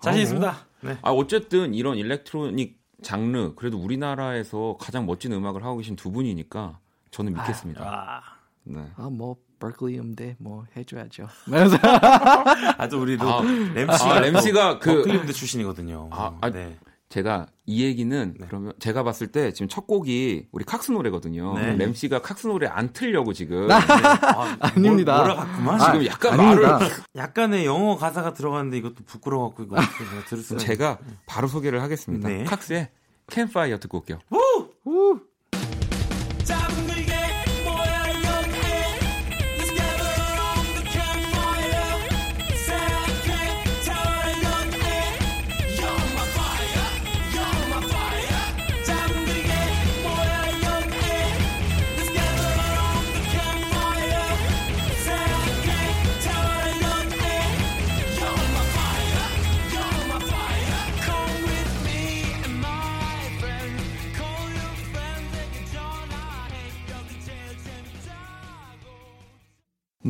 [0.00, 0.66] 자신 아, 있습니다.
[0.82, 0.98] 네.
[1.02, 6.78] 아 어쨌든 이런 일렉트로닉 장르 그래도 우리나라에서 가장 멋진 음악을 하고 계신 두 분이니까
[7.10, 7.82] 저는 믿겠습니다.
[7.84, 8.20] 아,
[8.64, 8.86] 네.
[8.96, 11.28] 아 뭐 버클리 음대 뭐 해줘야죠.
[12.78, 16.08] 아또 우리도 아, 램씨가 아, 램씨가 그- 버클리 음대 출신이거든요.
[16.12, 16.78] 아, 아, 네.
[17.10, 18.46] 제가 이 얘기는 네.
[18.46, 21.54] 그러면 제가 봤을 때 지금 첫 곡이 우리 칵스 노래거든요.
[21.58, 21.76] 네.
[21.76, 23.74] 램 씨가 칵스 노래 안 틀려고 지금 네.
[23.74, 25.16] 아, 아닙니다.
[25.16, 25.78] 뭘, 뭐라 갔구만.
[25.80, 26.78] 지금 약간 아닙니다.
[26.78, 31.48] 말을 약간의 영어 가사가 들어갔는데 이것도 부끄러워 갖고 이거 어떻게 내가 들을 수가 제가 바로
[31.48, 32.28] 소개를 하겠습니다.
[32.28, 32.44] 네.
[32.44, 32.88] 칵스의
[33.26, 34.20] 캠파이어 듣고 올게요.
[34.30, 35.29] 잠들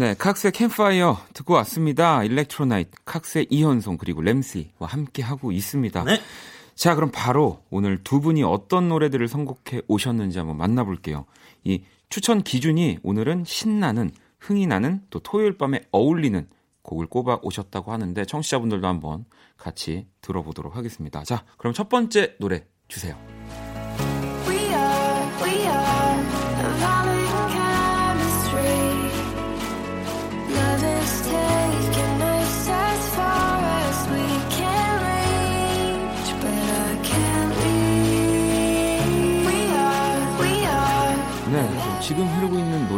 [0.00, 2.24] 네, 칵스의 캠파이어 듣고 왔습니다.
[2.24, 6.04] 일렉트로나이트, 칵스의 이현송 그리고 램씨와 함께 하고 있습니다.
[6.04, 6.18] 네.
[6.74, 11.26] 자, 그럼 바로 오늘 두 분이 어떤 노래들을 선곡해 오셨는지 한번 만나볼게요.
[11.64, 16.48] 이 추천 기준이 오늘은 신나는, 흥이 나는 또 토요일 밤에 어울리는
[16.80, 19.26] 곡을 꼽아 오셨다고 하는데 청취자분들도 한번
[19.58, 21.24] 같이 들어보도록 하겠습니다.
[21.24, 23.18] 자, 그럼 첫 번째 노래 주세요.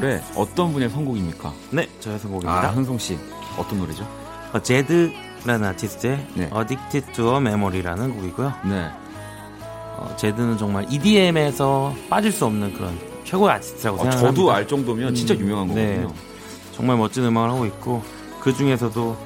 [0.03, 1.53] 노래 어떤 분의 선곡입니다.
[1.71, 2.71] 네, 저의 아, 선곡입니다.
[2.73, 3.17] 흥송 씨
[3.57, 4.05] 어떤 노래죠?
[4.53, 6.51] 어, 제드라는 아티스트의 네.
[6.53, 8.53] Addicted to a Memory라는 곡이고요.
[8.65, 8.91] 네,
[9.97, 14.35] 어, 제드는 정말 EDM에서 빠질 수 없는 그런 최고의 아티스트라고 어, 생각합니다.
[14.35, 16.01] 저도 알 정도면 진짜 유명한 네.
[16.03, 16.15] 거거든요.
[16.73, 18.03] 정말 멋진 음악을 하고 있고
[18.41, 19.17] 그 중에서도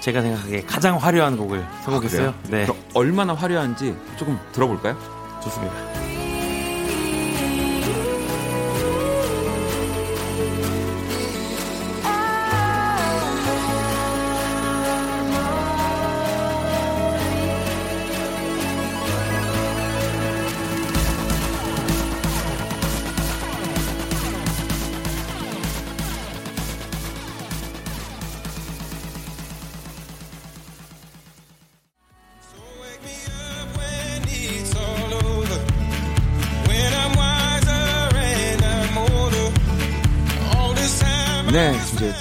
[0.00, 2.34] 제가 생각하기에 가장 화려한 곡을 선곡했어요.
[2.46, 2.66] 그래요?
[2.66, 4.94] 네, 얼마나 화려한지 조금 들어볼까요?
[5.42, 6.15] 좋습니다.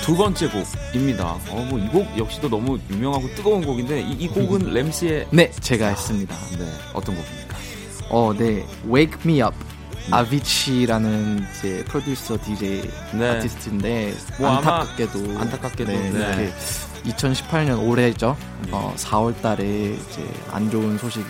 [0.05, 1.37] 두 번째 곡입니다.
[1.49, 5.87] 어, 뭐 이 곡 역시도 너무 유명하고 뜨거운 곡인데 이, 이 곡은 램씨의 네, 제가
[5.87, 6.35] 했습니다.
[6.59, 7.55] 네, 어떤 곡입니까?
[8.09, 8.65] 어, 네.
[8.87, 9.55] Wake Me Up.
[10.11, 13.29] 아비치라는 이제 프로듀서 DJ 네.
[13.29, 16.19] 아티스트인데 뭐 안타깝게도 안타깝게도, 네, 네.
[16.19, 16.53] 이렇게
[17.11, 18.37] 2018년 올해죠.
[18.71, 19.63] 어, 4월 달에
[19.95, 21.25] 이제 안 좋은 소식이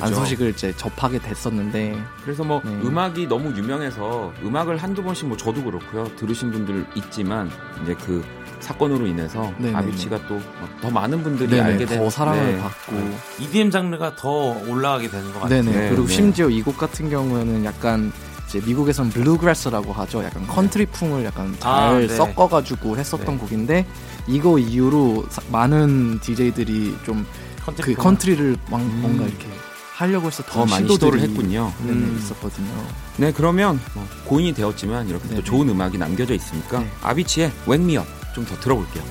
[0.00, 2.70] 안 소식을 이제 접하게 됐었는데 그래서 뭐 네.
[2.82, 6.08] 음악이 너무 유명해서 음악을 한두 번씩 뭐 저도 그렇고요.
[6.16, 7.50] 들으신 분들 있지만
[7.82, 8.24] 이제 그
[8.60, 9.76] 사건으로 인해서 네네네.
[9.76, 10.40] Avicii가 또
[10.80, 12.60] 더 많은 분들이 네네, 알게 된더 사랑을 네.
[12.60, 12.96] 받고
[13.40, 14.28] EDM 장르가 더
[14.68, 15.62] 올라가게 되는 것 같아요.
[15.62, 16.12] 네네 네, 그리고 네.
[16.14, 18.12] 심지어 이 곡 같은 경우에는 약간
[18.48, 20.24] 이제 미국에선 bluegrass라고 하죠.
[20.24, 22.08] 약간 country풍을 약간 잘 아, 네.
[22.08, 23.36] 섞어가지고 했었던 네.
[23.40, 23.86] 곡인데
[24.26, 27.24] 이거 이후로 사- 많은 DJ들이 좀그
[27.64, 28.98] country country를 막 음.
[29.02, 29.46] 뭔가 이렇게
[29.94, 31.72] 하려고 더 했었던 많이 시도를 했군요.
[31.80, 32.16] 음.
[32.18, 32.86] 있었거든요.
[33.18, 35.44] 네, 그러면 뭐 고인이 되었지만 이렇게 또 네네.
[35.44, 36.90] 좋은 음악이 남겨져 있으니까 네.
[37.02, 39.04] 아비치의 Wake Me Up 좀 더 들어볼게요.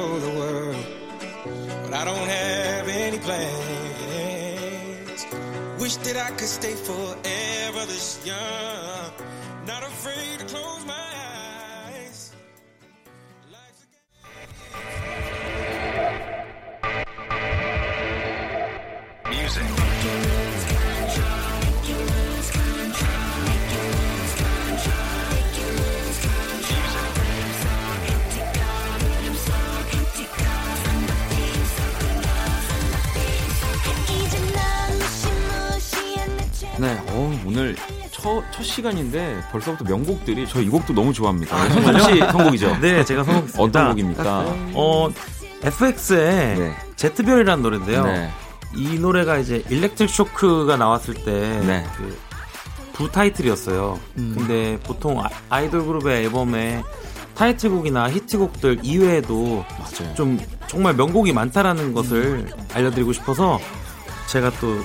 [0.00, 0.09] I
[5.90, 9.10] Wish that I could stay forever this young,
[9.66, 10.79] not afraid to close
[37.50, 37.74] 오늘
[38.12, 41.56] 첫, 첫 시간인데 벌써부터 명곡들이 저 이 곡도 너무 좋아합니다.
[41.68, 42.76] 현성 씨 선곡이죠?
[42.80, 43.62] 네, 제가 선곡했습니다.
[43.62, 44.44] 어떤 곡입니까?
[44.74, 45.08] 어,
[45.62, 46.76] FX의 네.
[46.96, 48.04] 제트별이라는 노래인데요.
[48.04, 48.30] 네.
[48.76, 51.86] 이 노래가 이제 일렉트릭 쇼크가 나왔을 때 네.
[51.96, 52.30] 그
[52.92, 53.98] 부 타이틀이었어요.
[54.18, 54.34] 음.
[54.36, 56.82] 근데 보통 아- 아이돌 그룹의 앨범에
[57.34, 60.14] 타이틀곡이나 히트곡들 이외에도 맞아요.
[60.14, 63.58] 좀 정말 명곡이 많다라는 것을 알려드리고 싶어서
[64.28, 64.76] 제가 또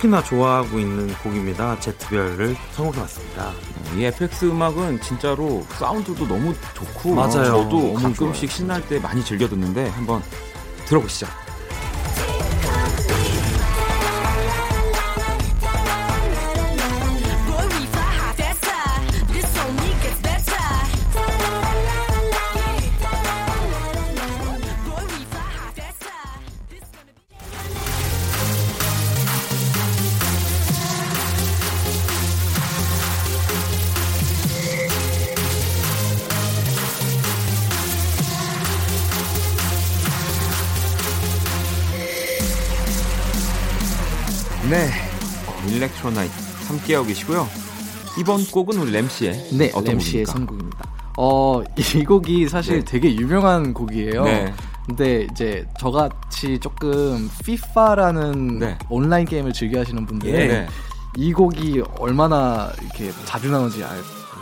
[0.00, 1.78] 특히나 좋아하고 있는 곡입니다.
[1.78, 3.48] 제트별을 선곡해봤습니다.
[3.48, 7.44] 어, 이 FX 음악은 진짜로 사운드도 너무 좋고 맞아요.
[7.44, 10.22] 저도 가끔씩 신날 때 많이 즐겨 듣는데 한번
[10.86, 11.26] 들어보시죠.
[45.84, 46.32] Electro Night
[46.68, 47.48] 함께 하고 계시고요.
[48.18, 50.32] 이번 곡은 우리 램씨의 네, 곡입니까?
[50.32, 50.90] 선곡입니다.
[51.16, 52.84] 어, 이 곡이 사실 네.
[52.84, 54.24] 되게 유명한 곡이에요.
[54.24, 54.52] 네.
[54.86, 58.78] 근데 이제 저같이 조금 FIFA라는 네.
[58.88, 60.66] 온라인 게임을 즐겨 하시는 분들은 네.
[61.16, 63.84] 이 곡이 얼마나 이렇게 자주 나오는지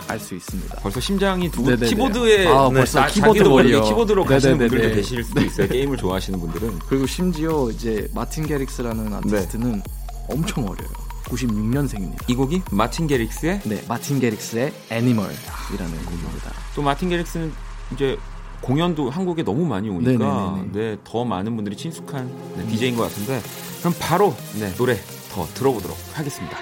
[0.07, 0.77] 알수 있습니다.
[0.81, 1.89] 벌써 심장이 두고 네네네.
[1.89, 3.83] 키보드에 아, 네, 벌써 자- 키보드 걸려.
[3.83, 4.69] 키보드로 가시는 네네네네.
[4.71, 5.69] 분들도 계실 수도 있어요.
[5.69, 6.79] 게임을 좋아하시는 분들은.
[6.89, 9.83] 그리고 심지어 이제 Martin Garrix라는 아티스트는
[10.31, 10.89] 엄청 어려요.
[11.29, 12.29] 96년생입니다.
[12.29, 16.53] 이 곡이 Martin Garrix의 네, Martin Garrix의 Animal이라는 곡입니다.
[16.75, 17.53] 또 Martin Garrix는
[17.93, 18.19] 이제
[18.61, 20.73] 공연도 한국에 너무 많이 오니까 네네네네.
[20.73, 23.41] 네, 더 많은 분들이 친숙한 네, DJ인 것 같은데
[23.81, 24.97] 그럼 바로 네, 노래
[25.31, 26.57] 더 들어보도록 하겠습니다.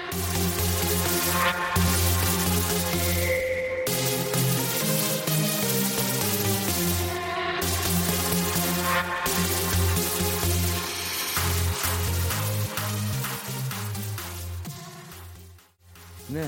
[16.29, 16.47] 네,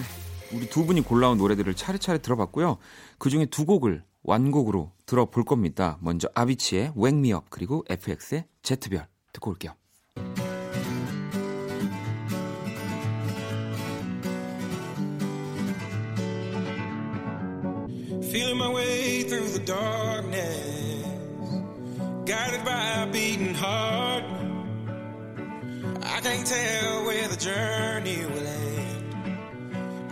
[0.54, 2.78] 우리 두 분이 골라온 노래들을 차례차례 들어봤고요.
[3.18, 5.98] 그 중에 두 곡을 완곡으로 들어볼 겁니다.
[6.02, 9.74] 먼저 아비치의 Wake Me Up 그리고 FX의 제트별 듣고 올게요.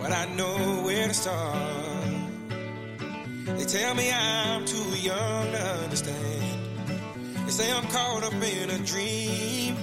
[0.08, 1.58] But I know where to start.
[3.58, 6.60] They tell me I'm too young to understand.
[7.44, 9.76] They say I'm caught up in a dream.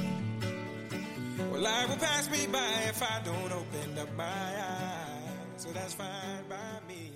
[1.51, 5.57] Well, life will pass me by if I don't open up my eyes.
[5.57, 7.11] So that's fine by me.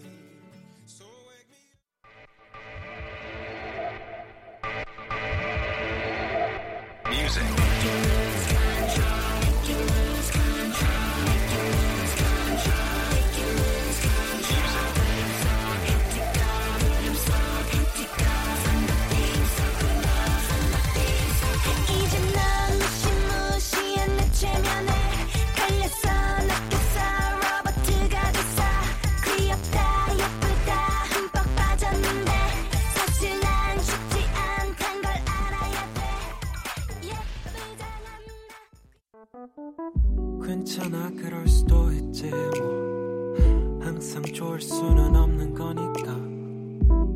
[40.46, 43.35] 괜찮아 그럴 수도 있지 뭐.
[43.81, 46.13] 항상 좋을 수는 없는 거니까.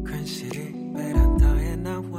[0.09, 2.12] 괜시리 베란다에 나와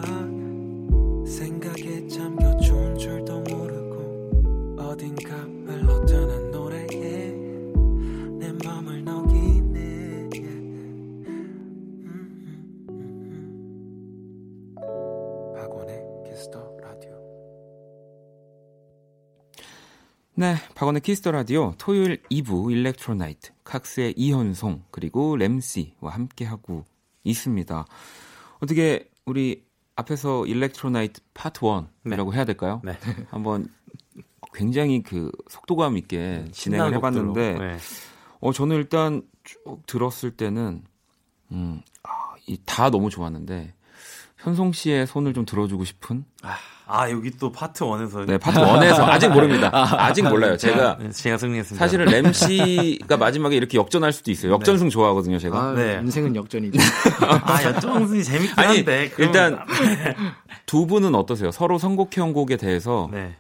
[20.85, 26.85] 박원의 Kiss the Radio 토요일 2부 Electro Night 칵스의 이현송 그리고 램씨와 함께 하고
[27.23, 27.87] 있습니다.
[28.61, 29.65] 어떻게 우리
[29.97, 32.83] 앞에서 Electro Night part 1이라고 해야 될까요?
[32.85, 32.93] 네.
[33.31, 33.67] 한번
[34.53, 37.55] 굉장히 그 속도감 있게 진행을 신나는 해봤는데.
[37.55, 37.77] 네.
[38.41, 40.85] 어 저는 일단 쭉 들었을 때는
[41.53, 43.73] 음, 아, 이다 너무 좋았는데
[44.45, 46.25] 현송 씨의 손을 좀 들어주고 싶은
[46.87, 49.71] 아 여기 또 파트 1에서 네 파트 1에서 아직 모릅니다.
[49.99, 50.59] 아직 몰라요.
[50.59, 51.83] 제가 네, 제가 승리했습니다.
[51.83, 54.53] 사실은 램 씨가 마지막에 이렇게 역전할 수도 있어요.
[54.53, 55.59] 역전승 좋아하거든요, 제가.
[55.59, 55.99] 아, 네.
[56.03, 56.79] 인생은 역전이죠.
[57.43, 59.59] 아 여정승이 재밌긴 아니, 한데 그럼- 일단
[60.67, 61.51] 두 분은 어떠세요?
[61.51, 63.35] 서로 선곡해온 곡에 대해서 네.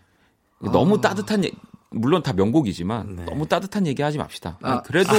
[0.60, 1.50] 너무 따뜻한 얘
[1.90, 3.24] 물론 다 명곡이지만 네.
[3.26, 4.58] 너무 따뜻한 얘기 하지 맙시다.
[4.62, 4.80] 아.
[4.82, 5.10] 그래도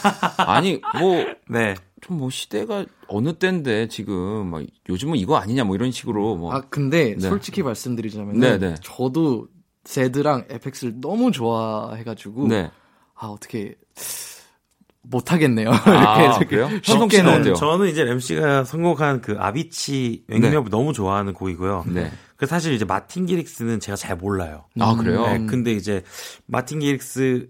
[0.38, 1.74] 아니 뭐 네.
[2.06, 6.60] 좀 뭐 시대가 어느 때인데 지금 막 요즘은 이거 아니냐 뭐 이런 식으로 뭐 아
[6.68, 7.28] 근데 네.
[7.28, 8.74] 솔직히 말씀드리자면 네, 네.
[8.82, 9.48] 저도
[9.84, 12.70] 제드랑 에펙스를 너무 좋아해가지고 네.
[13.14, 13.74] 아 어떻게
[15.02, 15.70] 못 하겠네요.
[15.84, 16.68] 아, 이렇게 그래요?
[17.40, 17.54] 어때요?
[17.54, 21.84] 저는 이제 램 씨가 선곡한 그 아비치 맹렬 너무 좋아하는 곡이고요.
[21.88, 22.10] 네.
[22.36, 24.64] 그 사실 이제 마틴 기릭스는 제가 잘 몰라요.
[24.80, 25.26] 아, 그래요?
[25.26, 26.02] 네, 근데 이제
[26.46, 27.48] 마틴 기릭스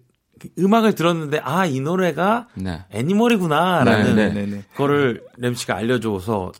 [0.59, 2.85] 음악을 들었는데 아 이 노래가 네.
[2.91, 4.65] 애니멀이구나라는 네, 네, 네.
[4.77, 6.53] 거를 램 씨가 알려줘서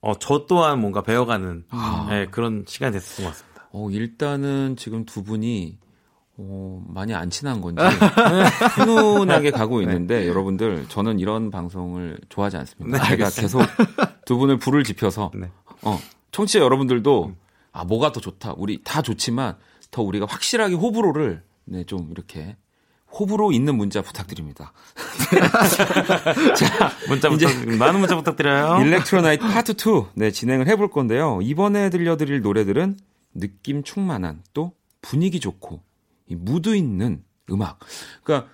[0.00, 2.06] 어, 저 또한 뭔가 배워가는 아.
[2.10, 3.68] 네, 그런 시간이 됐었던 것 같습니다.
[3.72, 5.78] 어, 일단은 지금 두 분이
[6.36, 7.80] 어, 많이 안 친한 건지
[8.76, 12.98] 훈훈하게 가고 있는데 여러분들 저는 이런 방송을 좋아하지 않습니다.
[12.98, 13.62] 네, 제가 계속
[14.26, 15.50] 두 분을 불을 지펴서 네.
[15.82, 15.98] 어,
[16.32, 17.34] 청취자 여러분들도
[17.72, 18.54] 아 뭐가 더 좋다.
[18.56, 19.56] 우리 다 좋지만
[19.90, 22.56] 더 우리가 확실하게 호불호를 네, 좀 이렇게
[23.18, 24.72] 호불호 있는 문자 부탁드립니다.
[26.56, 28.82] 자, 문자 부탁, 많은 문자 부탁드려요.
[28.84, 31.40] Electro Night part 2 네, 진행을 해볼 건데요.
[31.42, 32.98] 이번에 들려드릴 노래들은
[33.34, 35.80] 느낌 충만한 또 분위기 좋고
[36.26, 37.78] 이 무드 있는 음악.
[38.22, 38.50] 그러니까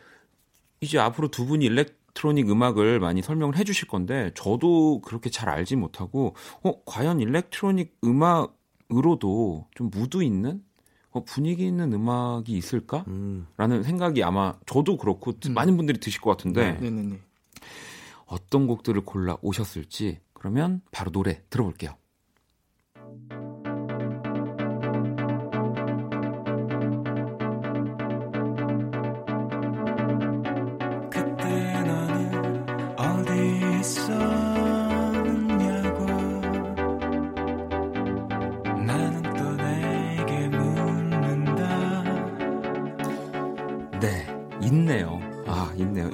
[0.80, 5.76] 이제 앞으로 두 분이 electronic 음악을 많이 설명을 해 주실 건데 저도 그렇게 잘 알지
[5.76, 10.62] 못하고 어 과연 electronic 음악으로도 좀 무드 있는
[11.12, 13.04] 어, 분위기 있는 음악이 있을까?
[13.08, 13.46] 음.
[13.56, 17.18] 라는 생각이 아마 저도 그렇고 많은 분들이 드실 것 같은데 네 네 네.
[18.26, 21.96] 어떤 곡들을 골라 오셨을지 그러면 바로 노래 들어볼게요.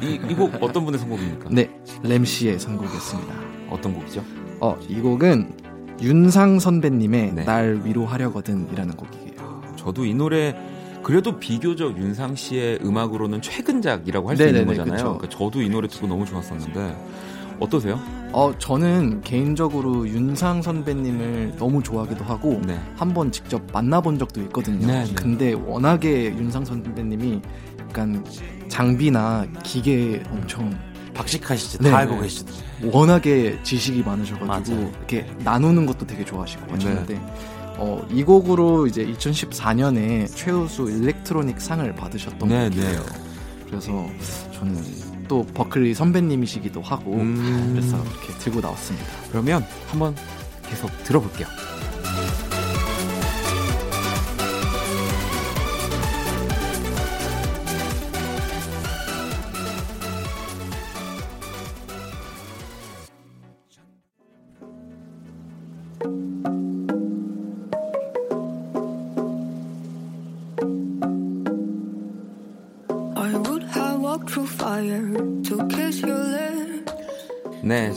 [0.03, 1.49] 이이곡 어떤 분의 선곡입니까?
[1.51, 1.71] 네,
[2.03, 3.35] 램씨의 선곡이었습니다.
[3.71, 4.23] 어떤 곡이죠?
[4.61, 5.53] 어, 이 곡은
[6.03, 7.45] 윤상 선배님의 네.
[7.45, 9.63] 날 위로하려거든이라는 곡이에요.
[9.77, 10.55] 저도 이 노래
[11.03, 14.93] 그래도 비교적 윤상 씨의 음악으로는 최근작이라고 할 수 있는 거잖아요.
[14.97, 15.05] 그쵸.
[15.19, 16.97] 그러니까 저도 이 노래 듣고 너무 좋았었는데
[17.61, 17.99] 어떠세요?
[18.33, 22.79] 어, 저는 개인적으로 윤상 선배님을 너무 좋아하기도 하고 네.
[22.97, 24.87] 한번 직접 만나본 적도 있거든요.
[24.87, 25.15] 네, 네.
[25.15, 27.41] 근데 워낙에 윤상 선배님이
[27.89, 28.25] 약간
[28.69, 30.77] 장비나 기계 엄청
[31.15, 31.79] 박식하시죠.
[31.83, 32.23] 네, 다 알고 네.
[32.23, 32.55] 계시죠.
[32.85, 34.93] 워낙에 지식이 많으셔가지고 맞아요.
[34.99, 37.21] 이렇게 나누는 것도 되게 좋아하시고 하셨는데 네.
[37.79, 43.05] 어, 이 곡으로 이제 2014년에 최우수 일렉트로닉 상을 받으셨던 네, 곡이에요.
[43.67, 44.07] 그래서
[44.53, 44.83] 저는
[45.29, 47.73] 또 버클리 선배님이시기도 하고 음.
[47.75, 49.07] 그래서 이렇게 들고 나왔습니다.
[49.31, 50.15] 그러면 한번
[50.69, 51.47] 계속 들어볼게요.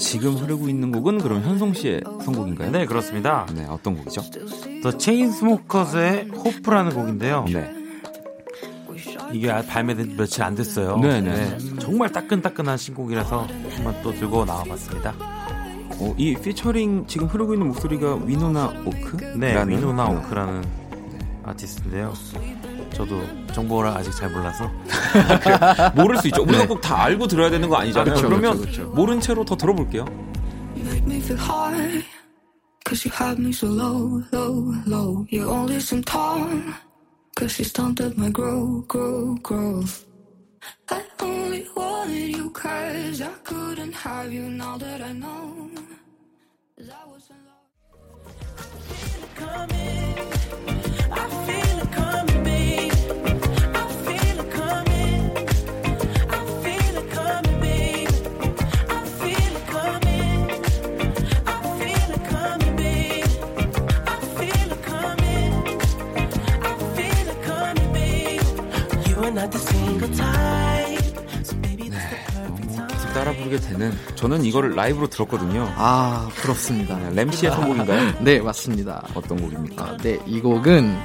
[0.10, 2.72] 지금 흐르고 있는 곡은 그럼 현송 씨의 선곡인가요?
[2.72, 3.46] 네, 그렇습니다.
[3.54, 4.22] 네, 어떤 곡이죠?
[4.82, 7.46] 더 체인스모커스의 호프라는 곡인데요.
[7.48, 7.72] 네.
[9.32, 10.98] 이게 아- 발매된 며칠 안 됐어요.
[10.98, 11.58] 네, 네.
[11.80, 15.14] 정말 따끈따끈한 신곡이라서 한번 또 들고 나와봤습니다.
[16.00, 19.16] 어, 이 피처링 지금 흐르고 있는 목소리가 위노나 오크?
[19.38, 20.64] 네, 위노나 그- 오크라는
[21.44, 22.14] 아티스트인데요.
[23.00, 23.22] 저도
[23.54, 24.70] 정보를 아직 잘 몰라서
[25.96, 26.44] 모를 수 있죠.
[26.44, 28.16] 우리가 꼭다 알고 들어야 되는 거 아니잖아요.
[28.16, 28.90] 그쵸, 그러면 그쵸, 그쵸.
[28.90, 30.04] 모른 채로 더 들어볼게요.
[30.76, 32.04] Make me feel high.
[32.86, 35.26] Cause you had me so low, low, low.
[35.32, 36.44] You only seem tall.
[37.38, 40.04] Cause you stunted my grow, grow, growth.
[40.92, 45.70] I only wanted you cause I couldn't have you now that I know.
[46.78, 47.64] that I was in love.
[49.40, 49.68] 너무
[50.16, 50.29] 계속
[73.14, 73.92] 따라 부르게 되는.
[74.16, 75.68] 저는 이거를 라이브로 들었거든요.
[75.76, 76.98] 아 부럽습니다.
[76.98, 78.14] 네, 램씨의 선곡인가요?
[78.24, 79.04] 네 맞습니다.
[79.16, 79.84] 어떤 곡입니까?
[79.84, 80.96] 아, 네, 이 곡은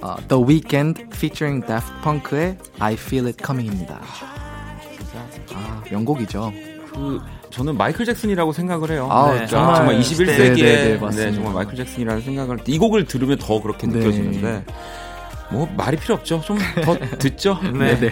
[0.00, 4.00] 어, The Weeknd featuring Daft Punk의 I Feel It Coming입니다.
[5.54, 6.52] 아, 명곡이죠.
[6.92, 7.20] 그
[7.50, 9.08] 저는 마이클 잭슨이라고 생각을 해요.
[9.10, 11.34] 아, 네, 정말- 정말, 네, 21세기에 네, 네, 네, 맞습니다.
[11.34, 13.98] 정말 마이클 잭슨이라는 생각을 이 곡을 들으면 더 그렇게 네.
[13.98, 14.64] 느껴지는데
[15.52, 16.40] 뭐 말이 필요 없죠.
[16.40, 17.60] 좀 더 듣죠.
[17.62, 17.94] 네.
[18.00, 18.10] 네.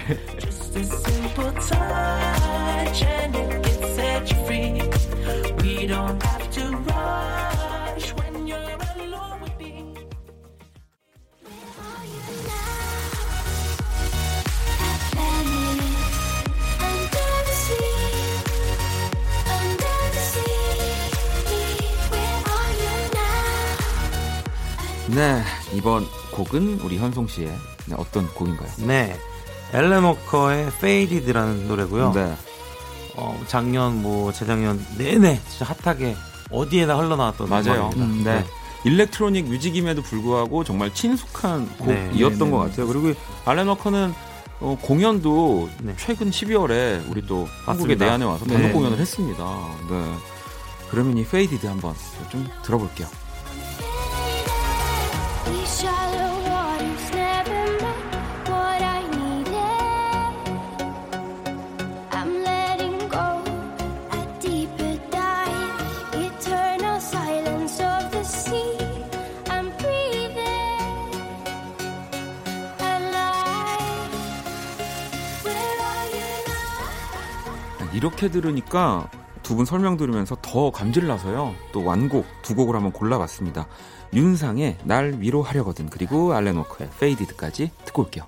[25.08, 27.48] 네, 네 이번 곡은 우리 현송 씨의
[27.86, 28.68] 네, 어떤 곡인가요?
[28.86, 29.16] 네.
[29.72, 32.12] 엘렌 워커의 Faded라는 노래고요.
[32.12, 32.34] 네.
[33.16, 36.16] 어, 작년 뭐 재작년 내내 진짜 핫하게
[36.50, 37.90] 어디에나 흘러나왔던 맞아요.
[37.94, 38.38] 음악입니다.
[38.38, 38.44] 음, 네.
[38.84, 42.08] electronic music임에도 불구하고 정말 친숙한 네.
[42.08, 42.70] 곡이었던 네, 네, 것 네.
[42.70, 42.86] 같아요.
[42.86, 43.12] 그리고
[43.44, 44.14] 알렌 워커는
[44.60, 45.94] 어, 공연도 네.
[45.96, 48.04] 최근 12월에 우리 또 한국의 맞습니다.
[48.04, 48.54] 내한에 와서 네.
[48.54, 49.44] 단독 공연을 했습니다.
[49.88, 50.14] 네.
[50.90, 51.94] 그러면 이 페이디드 한번
[52.30, 53.06] 좀 들어볼게요.
[78.00, 79.10] 이렇게 들으니까
[79.42, 81.54] 두 분 설명 들으면서 더 감질나서요.
[81.72, 83.66] 또 완곡 두 곡을 한번 골라봤습니다.
[84.14, 88.24] 윤상의 날 위로하려거든 그리고 알렌 워커의 페이디드까지 듣고 올게요.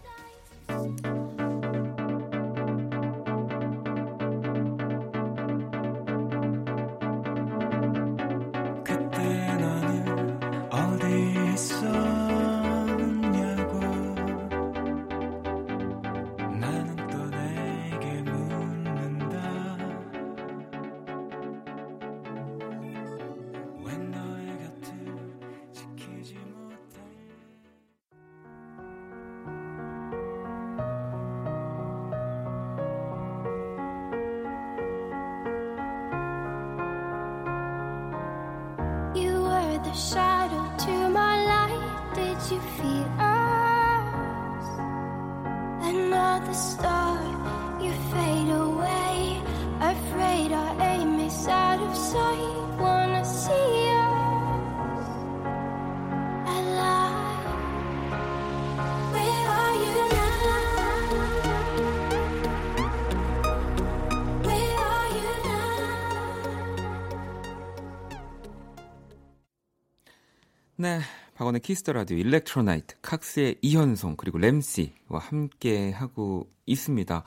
[71.53, 77.25] 네, 박원의 Kiss the Radio Electro Night 칵스의 이현송 그리고 램씨와 함께 하고 있습니다.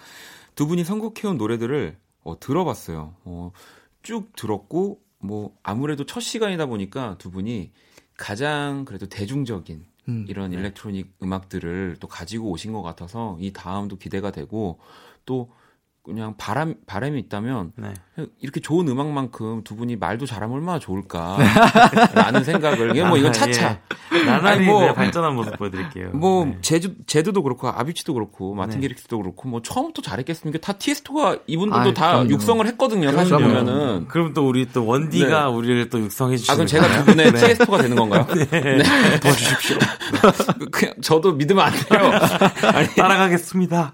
[0.55, 3.15] 두 분이 선곡해온 노래들을 어, 들어봤어요.
[3.23, 3.51] 어,
[4.01, 7.71] 쭉 들었고 뭐 아무래도 첫 시간이다 보니까 두 분이
[8.17, 14.32] 가장 그래도 대중적인 음, 이런 electronic 음악들을 또 가지고 오신 것 같아서 이 다음도 기대가
[14.32, 14.80] 되고
[15.26, 15.51] 또
[16.06, 17.93] 그냥 바람 바람이 있다면 네.
[18.39, 23.80] 이렇게 좋은 음악만큼 두 분이 말도 잘하면 얼마나 좋을까라는 생각을 이게 뭐 이건 차차
[24.14, 24.24] 예.
[24.24, 26.12] 나날이 아니, 뭐- 네, 발전한 모습 보여드릴게요.
[26.14, 26.58] 뭐 네.
[26.62, 28.88] 제주 제드도 그렇고 아비치도 그렇고 마틴 네.
[28.88, 30.60] 게릭스도 그렇고 뭐 처음부터 잘했겠습니까?
[30.60, 32.30] 다 티에스토가 이분들도 아이, 다 그럼요.
[32.30, 33.12] 육성을 했거든요.
[33.12, 33.47] 사실 그럼요.
[33.66, 37.34] 보면은 그럼 또 우리 또 원디가 우리를 또 육성해 주시는 아 그럼 제가 두 분의
[37.34, 38.28] 티에스토가 되는 건가요?
[38.51, 38.84] 네.
[39.22, 39.78] 도와주십시오.
[40.72, 42.12] 그냥 저도 믿으면 안 돼요.
[42.74, 43.93] 아니 따라가겠습니다.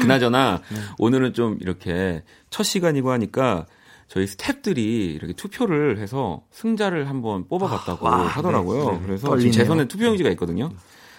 [0.00, 0.62] 그나저나
[0.98, 3.66] 오늘은 좀 이렇게 첫 시간이고 하니까
[4.08, 4.76] 저희 스탭들이
[5.14, 8.84] 이렇게 투표를 해서 승자를 한번 뽑아봤다고 와, 하더라고요.
[8.92, 9.02] 네, 네.
[9.06, 9.52] 그래서 떨리네요.
[9.52, 10.70] 지금 제 손에 투표용지가 있거든요.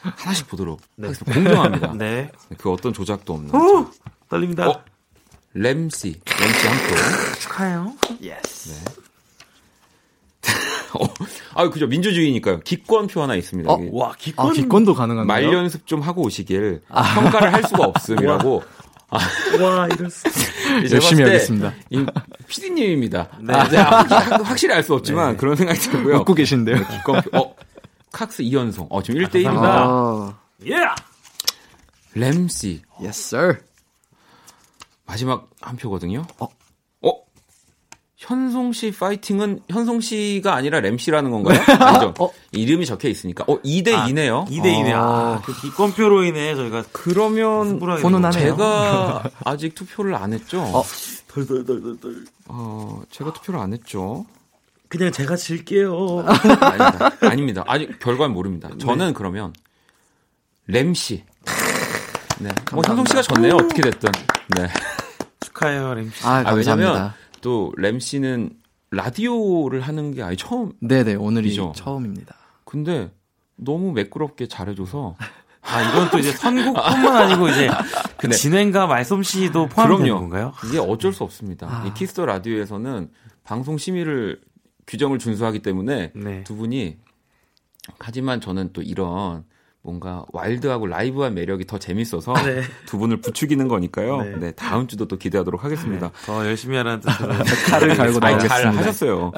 [0.01, 1.33] 하나씩 보도록 하겠습니다.
[1.33, 1.93] 공정합니다.
[1.97, 2.29] 네.
[2.57, 3.55] 그 어떤 조작도 없는.
[3.55, 3.87] 오!
[4.29, 4.67] 떨립니다.
[4.69, 4.83] 어?
[5.53, 6.77] 램씨, 램씨 한
[7.33, 7.39] 표.
[7.39, 7.93] 축하해요.
[8.09, 8.17] 어,
[11.55, 11.87] 아, 그죠.
[11.87, 12.59] 민주주의니까요.
[12.61, 13.71] 기권표 하나 있습니다.
[13.71, 13.79] 어?
[13.91, 14.49] 와, 기권.
[14.49, 15.25] 아, 기권도 가능한가요?
[15.47, 18.63] 말 연습 좀 하고 오시길 평가를 할 수가 없음이라고
[19.11, 20.27] 와, 이럴 수.
[20.85, 21.73] 이제 열심히 하겠습니다.
[21.89, 22.05] 이
[22.47, 23.29] PD님입니다.
[23.41, 23.53] 네.
[23.53, 25.37] 아, 확- 확실히 알 수 없지만 네.
[25.37, 26.17] 그런 생각이 들고요.
[26.17, 26.77] 웃고 계신데요.
[26.87, 27.37] 기권표.
[27.37, 27.55] 어,
[28.13, 28.87] 칵스 이연송.
[28.89, 29.63] 어, 지금 1대 1입니다.
[29.63, 30.33] 아,
[30.67, 30.75] 예!
[32.13, 32.81] 램씨.
[33.01, 33.57] yes sir.
[35.05, 36.25] 마지막 한 표거든요.
[36.39, 36.45] 어?
[36.45, 36.49] 어?
[38.21, 41.59] 현송 씨 파이팅은 현송 씨가 아니라 램 씨라는 건가요?
[41.79, 42.13] 아니죠.
[42.19, 42.29] 어?
[42.51, 43.43] 이름이 적혀 있으니까.
[43.47, 44.47] 어, 2대 2네요.
[44.47, 44.93] 2대 2네요.
[44.93, 45.01] 아.
[45.01, 48.31] 아, 그 기권표로 인해 저희가 그러면 승부를 훈훈하네요.
[48.51, 50.61] 제가 아직 투표를 안 했죠.
[50.61, 50.83] 어.
[51.29, 52.25] 덜덜덜덜덜.
[52.45, 54.27] 어, 제가 투표를 안 했죠.
[54.87, 56.23] 그냥 제가 질게요.
[56.59, 57.11] 아닙니다.
[57.21, 57.63] 아닙니다.
[57.65, 58.69] 아직 결과는 모릅니다.
[58.79, 59.51] 저는 그러면
[60.67, 61.23] 램 씨.
[62.39, 62.49] 네.
[62.71, 63.55] 뭐 현송 씨가 졌네요.
[63.55, 64.11] 어떻게 됐든.
[64.57, 64.67] 네.
[65.39, 66.23] 축하해요, 램 씨.
[66.27, 66.63] 아, 아, 왜냐면
[66.93, 67.15] 감사합니다.
[67.41, 68.51] 또 램 씨는
[68.91, 70.73] 라디오를 하는 게 아예 처음.
[70.79, 71.73] 네네, 오늘이 이죠.
[71.75, 72.35] 처음입니다.
[72.65, 73.11] 근데
[73.55, 75.15] 너무 매끄럽게 잘해줘서.
[75.63, 77.69] 아, 이건 또 이제 선곡뿐만 아니고 이제
[78.17, 80.15] 근데 진행과 말솜씨도 그럼요.
[80.19, 80.53] 건가요?
[80.67, 81.67] 이게 어쩔 수 없습니다.
[81.67, 81.85] 아.
[81.85, 83.09] 이 Kiss the Radio에서는
[83.43, 84.41] 방송 심의를
[84.87, 86.43] 규정을 준수하기 때문에 네.
[86.43, 86.97] 두 분이
[87.99, 89.43] 하지만 저는 또 이런
[89.83, 92.61] 뭔가 와일드하고 라이브한 매력이 더 재밌어서 네.
[92.85, 94.21] 두 분을 부추기는 거니까요.
[94.21, 94.35] 네.
[94.37, 94.51] 네.
[94.51, 96.11] 다음 주도 또 기대하도록 하겠습니다.
[96.25, 97.29] 더 열심히 하라는 뜻으로
[97.69, 98.47] 칼을 갈고 아니, 나오겠습니다.
[98.47, 99.31] 잘 하셨어요.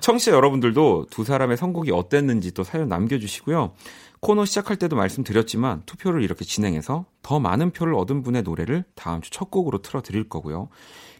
[0.00, 3.72] 청취자 여러분들도 두 사람의 선곡이 어땠는지 또 사연 남겨주시고요.
[4.20, 9.30] 코너 시작할 때도 말씀드렸지만 투표를 이렇게 진행해서 더 많은 표를 얻은 분의 노래를 다음 주
[9.30, 10.70] 첫 곡으로 틀어드릴 거고요.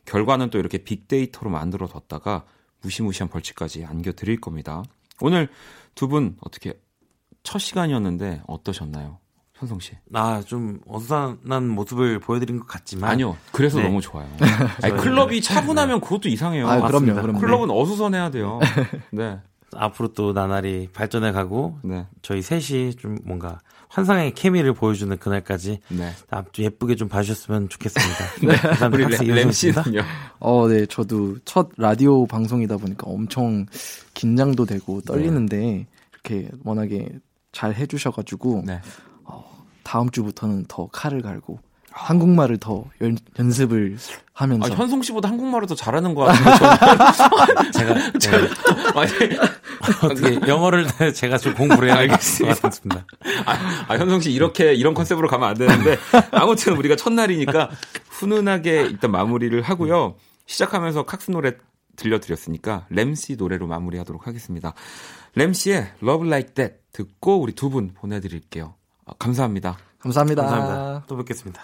[0.05, 2.45] 결과는 또 이렇게 빅데이터로 만들어 뒀다가
[2.83, 4.83] 무시무시한 벌칙까지 안겨드릴 겁니다.
[5.21, 5.49] 오늘
[5.95, 6.73] 두 분 어떻게
[7.45, 9.19] 첫 시간이었는데 어떠셨나요?
[9.55, 9.93] 현성 씨.
[10.13, 13.37] 아, 좀 어수선한 모습을 보여드린 것 같지만 아니요.
[13.53, 13.85] 그래서 네.
[13.85, 14.29] 너무 좋아요.
[14.83, 16.69] 아니, 클럽이 차분하면 그것도 이상해요.
[16.69, 17.15] 아, 그럼요.
[17.15, 17.39] 그럼요.
[17.39, 18.59] 클럽은 어수선해야 돼요.
[19.13, 19.39] 네.
[19.77, 22.07] 앞으로 또 나날이 발전해 가고 네.
[22.23, 26.13] 저희 셋이 좀 뭔가 환상의 케미를 보여주는 그날까지 네.
[26.59, 28.25] 예쁘게 좀 봐주셨으면 좋겠습니다.
[28.47, 28.57] 네.
[28.57, 29.23] 감사합니다.
[29.23, 29.53] 우리 램.
[29.53, 30.03] 씨는요?
[30.41, 33.67] 어, 네, 저도 첫 라디오 방송이다 보니까 엄청
[34.15, 37.09] 긴장도 되고 떨리는데 이렇게 워낙에
[37.55, 38.81] 잘 해주셔가지고 네.
[39.83, 43.97] 다음 주부터는 더 칼을 갈고 한국말을 더 연, 연습을
[44.33, 48.49] 하면서 아, 현송 씨보다 한국말을 더 잘하는 것 같은데 제가 네, 저는
[48.97, 49.11] 아니,
[50.03, 53.07] 어떻게 영어를 제가 좀 공부를 해야 알겠습니다.
[53.47, 55.97] 아, 아, 현성 씨 이렇게 이런 컨셉으로 가면 안 되는데
[56.33, 57.71] 아무튼 우리가 첫날이니까
[58.09, 60.17] 훈훈하게 일단 마무리를 하고요.
[60.47, 61.53] 시작하면서 칵스 노래
[61.95, 64.75] 들려드렸으니까 램씨 노래로 마무리하도록 하겠습니다.
[65.35, 68.75] 램씨의 Love Like That 듣고 우리 두 분 보내드릴게요.
[69.07, 69.79] 아, 감사합니다.
[69.99, 70.43] 감사합니다.
[70.43, 71.05] 감사합니다.
[71.07, 71.63] 또 뵙겠습니다.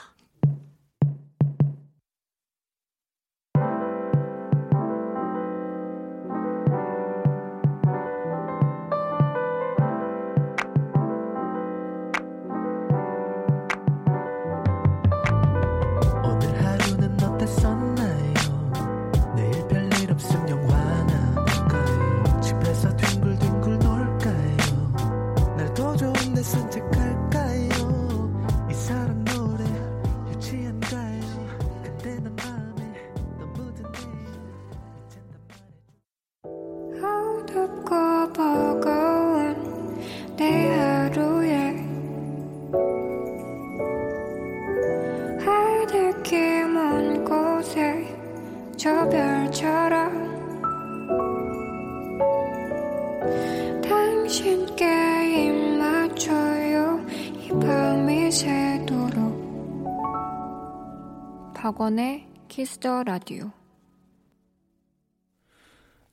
[61.60, 63.52] 박원의 Kiss the Radio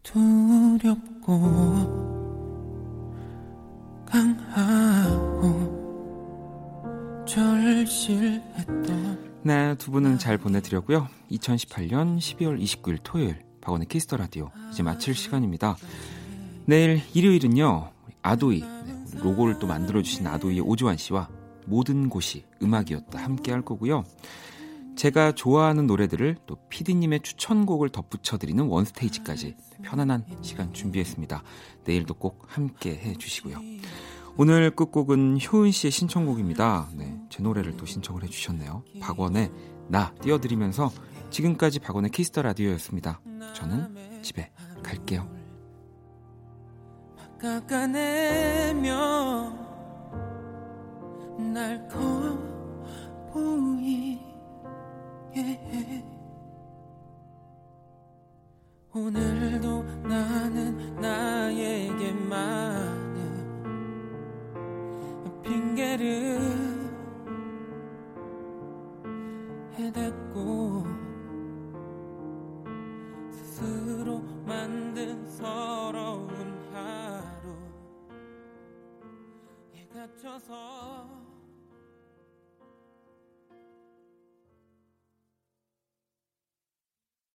[0.04, 1.40] 두렵고
[4.06, 5.78] 강하고
[7.26, 11.08] 절실했던 네, 두 분은 잘 보내드렸고요.
[11.32, 15.78] 2018년 12월 29일 토요일 박원의 Kiss the Radio 이제 마칠 시간입니다.
[16.66, 21.30] 내일 일요일은요 아도이 네, 로고를 또 만들어주신 아도이의 오주환 씨와
[21.68, 24.04] 모든 곳이 음악이었다 함께 할 거고요.
[24.98, 31.44] 제가 좋아하는 노래들을 또 PD님의 추천곡을 덧붙여드리는 원스테이지까지 편안한 시간 준비했습니다.
[31.86, 33.62] 내일도 꼭 함께 해주시고요.
[34.38, 36.90] 오늘 끝곡은 효은 씨의 신청곡입니다.
[36.96, 38.84] 네, 제 노래를 또 신청을 해주셨네요.
[39.00, 39.52] 박원의
[39.88, 40.92] 나 띄워드리면서
[41.30, 43.22] 지금까지 박원의 Kiss the Radio였습니다.
[43.54, 45.30] 저는 집에 갈게요.
[47.40, 48.48] 깎아내며
[51.54, 51.88] 날해
[58.92, 63.18] 오늘도 나는 나에게 많은
[65.44, 66.40] 핑계를
[69.74, 70.84] 해댔고
[73.30, 76.30] 스스로 만든 서러운
[76.74, 77.56] 하루
[79.76, 81.27] 에 갇혀서